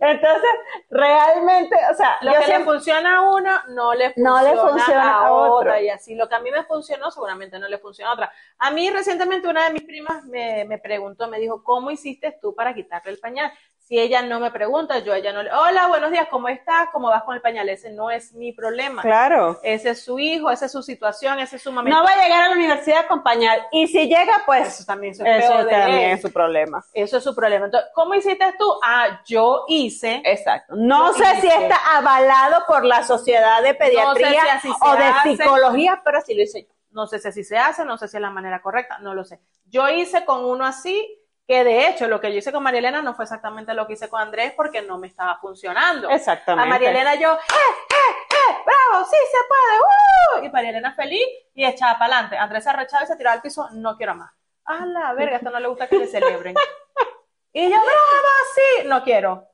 Entonces, 0.00 0.50
realmente, 0.90 1.76
o 1.90 1.94
sea, 1.94 2.18
Lo 2.20 2.32
que 2.34 2.46
le 2.46 2.60
funciona 2.60 3.16
a 3.16 3.22
uno 3.22 3.50
no 3.68 3.94
le 3.94 4.12
No 4.16 4.36
funciona, 4.36 4.42
le 4.42 4.56
funciona 4.60 5.12
a 5.12 5.26
a 5.26 5.32
otro. 5.32 5.54
otra 5.56 5.80
y 5.80 5.88
así. 5.88 6.14
Lo 6.14 6.28
que 6.28 6.34
a 6.36 6.40
mí 6.40 6.50
me 6.52 6.62
funcionó 6.64 7.10
seguramente 7.10 7.58
no 7.58 7.68
le 7.68 7.78
funciona 7.78 8.10
a 8.10 8.14
otra. 8.14 8.32
A 8.58 8.70
mí 8.70 8.88
recientemente 8.90 9.48
una 9.48 9.64
de 9.64 9.72
mis 9.72 9.82
primas 9.82 10.24
me, 10.24 10.64
me 10.66 10.78
preguntó, 10.78 11.26
me 11.28 11.38
dijo, 11.40 11.64
¿cómo 11.64 11.90
hiciste 11.90 12.38
tú 12.40 12.54
para 12.54 12.74
quitarle 12.74 13.10
el 13.12 13.18
pañal? 13.18 13.52
Si 13.84 13.98
ella 13.98 14.22
no 14.22 14.38
me 14.38 14.52
pregunta, 14.52 15.00
yo 15.00 15.12
a 15.12 15.18
ella 15.18 15.32
no 15.32 15.42
le, 15.42 15.52
hola, 15.52 15.88
buenos 15.88 16.12
días, 16.12 16.28
¿cómo 16.30 16.48
estás? 16.48 16.88
¿Cómo 16.92 17.08
vas 17.08 17.24
con 17.24 17.34
el 17.34 17.42
pañal? 17.42 17.68
Ese 17.68 17.90
no 17.90 18.10
es 18.10 18.32
mi 18.32 18.52
problema. 18.52 19.02
Claro. 19.02 19.58
Ese 19.62 19.90
es 19.90 20.04
su 20.04 20.20
hijo, 20.20 20.50
esa 20.50 20.66
es 20.66 20.72
su 20.72 20.82
situación, 20.82 21.40
ese 21.40 21.56
es 21.56 21.62
su 21.62 21.72
momento. 21.72 21.98
No 21.98 22.04
va 22.04 22.12
a 22.12 22.22
llegar 22.22 22.44
a 22.44 22.48
la 22.50 22.54
universidad 22.54 22.98
a 22.98 23.00
acompañar. 23.02 23.58
Y 23.72 23.88
si 23.88 24.06
llega, 24.06 24.42
pues 24.46 24.68
Eso 24.68 24.84
también 24.84 25.12
eso 25.12 25.24
es 25.24 25.44
eso 25.44 25.66
también 25.66 26.10
es 26.10 26.22
su 26.22 26.32
problema. 26.32 26.84
Eso 26.92 27.16
es 27.16 27.24
su 27.24 27.34
problema. 27.34 27.66
Entonces, 27.66 27.90
¿cómo 27.92 28.14
hiciste 28.14 28.54
tú? 28.56 28.72
Ah, 28.84 29.20
yo 29.26 29.64
hice. 29.66 30.22
Exacto. 30.24 30.74
No 30.76 31.12
sé 31.12 31.40
si 31.40 31.48
está 31.48 31.76
avalado 31.96 32.64
por 32.68 32.84
la 32.84 33.02
Sociedad 33.02 33.62
de 33.62 33.74
Pediatría 33.74 34.60
o 34.80 34.96
de 34.96 35.04
hace. 35.04 35.36
Psicología, 35.36 36.00
pero 36.04 36.20
sí 36.20 36.34
lo 36.34 36.42
hice 36.42 36.62
yo. 36.62 36.72
No 36.92 37.06
sé 37.06 37.18
si 37.18 37.28
así 37.28 37.42
se 37.42 37.58
hace, 37.58 37.84
no 37.84 37.96
sé 37.96 38.06
si 38.06 38.16
es 38.16 38.20
la 38.20 38.30
manera 38.30 38.60
correcta, 38.60 38.98
no 38.98 39.14
lo 39.14 39.24
sé. 39.24 39.40
Yo 39.64 39.88
hice 39.88 40.24
con 40.24 40.44
uno 40.44 40.66
así, 40.66 41.21
que 41.46 41.64
de 41.64 41.88
hecho 41.88 42.06
lo 42.08 42.20
que 42.20 42.32
yo 42.32 42.38
hice 42.38 42.52
con 42.52 42.62
María 42.62 42.78
Elena 42.78 43.02
no 43.02 43.14
fue 43.14 43.24
exactamente 43.24 43.74
lo 43.74 43.86
que 43.86 43.94
hice 43.94 44.08
con 44.08 44.20
Andrés 44.20 44.52
porque 44.56 44.82
no 44.82 44.98
me 44.98 45.08
estaba 45.08 45.38
funcionando. 45.38 46.08
Exactamente. 46.10 46.66
A 46.66 46.70
María 46.70 46.90
Elena 46.90 47.14
yo, 47.16 47.32
¡eh, 47.32 47.36
eh, 47.36 47.94
eh! 48.30 48.56
¡Bravo! 48.64 49.04
¡Sí 49.04 49.16
se 49.30 49.38
puede! 49.48 50.42
¡Uh! 50.42 50.46
Y 50.46 50.50
María 50.50 50.70
Elena 50.70 50.94
feliz 50.94 51.26
y 51.54 51.64
echaba 51.64 51.98
para 51.98 52.14
adelante. 52.14 52.36
Andrés 52.38 52.64
se 52.64 52.70
arrechaba 52.70 53.04
y 53.04 53.06
se 53.06 53.16
tiraba 53.16 53.34
al 53.34 53.42
piso, 53.42 53.68
no 53.72 53.96
quiero 53.96 54.14
más. 54.14 54.32
A 54.64 54.86
la 54.86 55.12
verga, 55.14 55.36
esto 55.36 55.50
no 55.50 55.58
le 55.58 55.68
gusta 55.68 55.88
que 55.88 55.98
le 55.98 56.06
celebren. 56.06 56.54
y 57.52 57.62
yo, 57.64 57.76
¡bravo! 57.76 57.88
¡Sí! 58.54 58.86
No 58.88 59.02
quiero. 59.02 59.48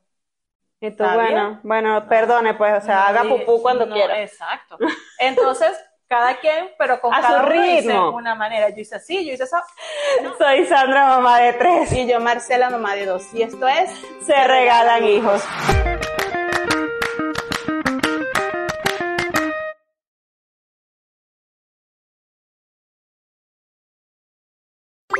Y 0.81 0.91
tú, 0.91 1.03
Está 1.03 1.15
bueno, 1.15 1.47
bien. 1.49 1.59
bueno, 1.63 2.07
perdone, 2.07 2.53
pues, 2.53 2.83
o 2.83 2.85
sea, 2.85 3.07
haga 3.07 3.23
Nadie- 3.23 3.45
pupú 3.45 3.61
cuando 3.61 3.85
no, 3.85 3.95
quiera. 3.95 4.21
Exacto. 4.21 4.77
Entonces, 5.17 5.77
cada 6.09 6.37
quien, 6.39 6.71
pero 6.77 6.99
con 6.99 7.13
A 7.13 7.21
cada 7.21 7.41
su 7.41 7.45
uno 7.45 7.51
ritmo. 7.51 8.09
una 8.09 8.33
manera. 8.35 8.69
Yo 8.69 8.81
hice 8.81 8.95
así, 8.95 9.25
yo 9.25 9.33
hice 9.33 9.43
eso. 9.43 9.57
Soy 10.39 10.65
Sandra, 10.65 11.05
mamá 11.07 11.39
de 11.39 11.53
tres. 11.53 11.91
Y 11.93 12.07
yo, 12.07 12.19
Marcela, 12.19 12.69
mamá 12.69 12.95
de 12.95 13.05
dos. 13.05 13.23
Y 13.33 13.43
esto 13.43 13.67
es 13.67 13.91
Se 14.25 14.47
regalan 14.47 15.03
hijos. 15.05 15.43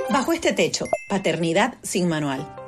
Bajo 0.10 0.34
este 0.34 0.54
techo, 0.54 0.86
Paternidad 1.10 1.76
sin 1.84 2.08
Manual. 2.10 2.59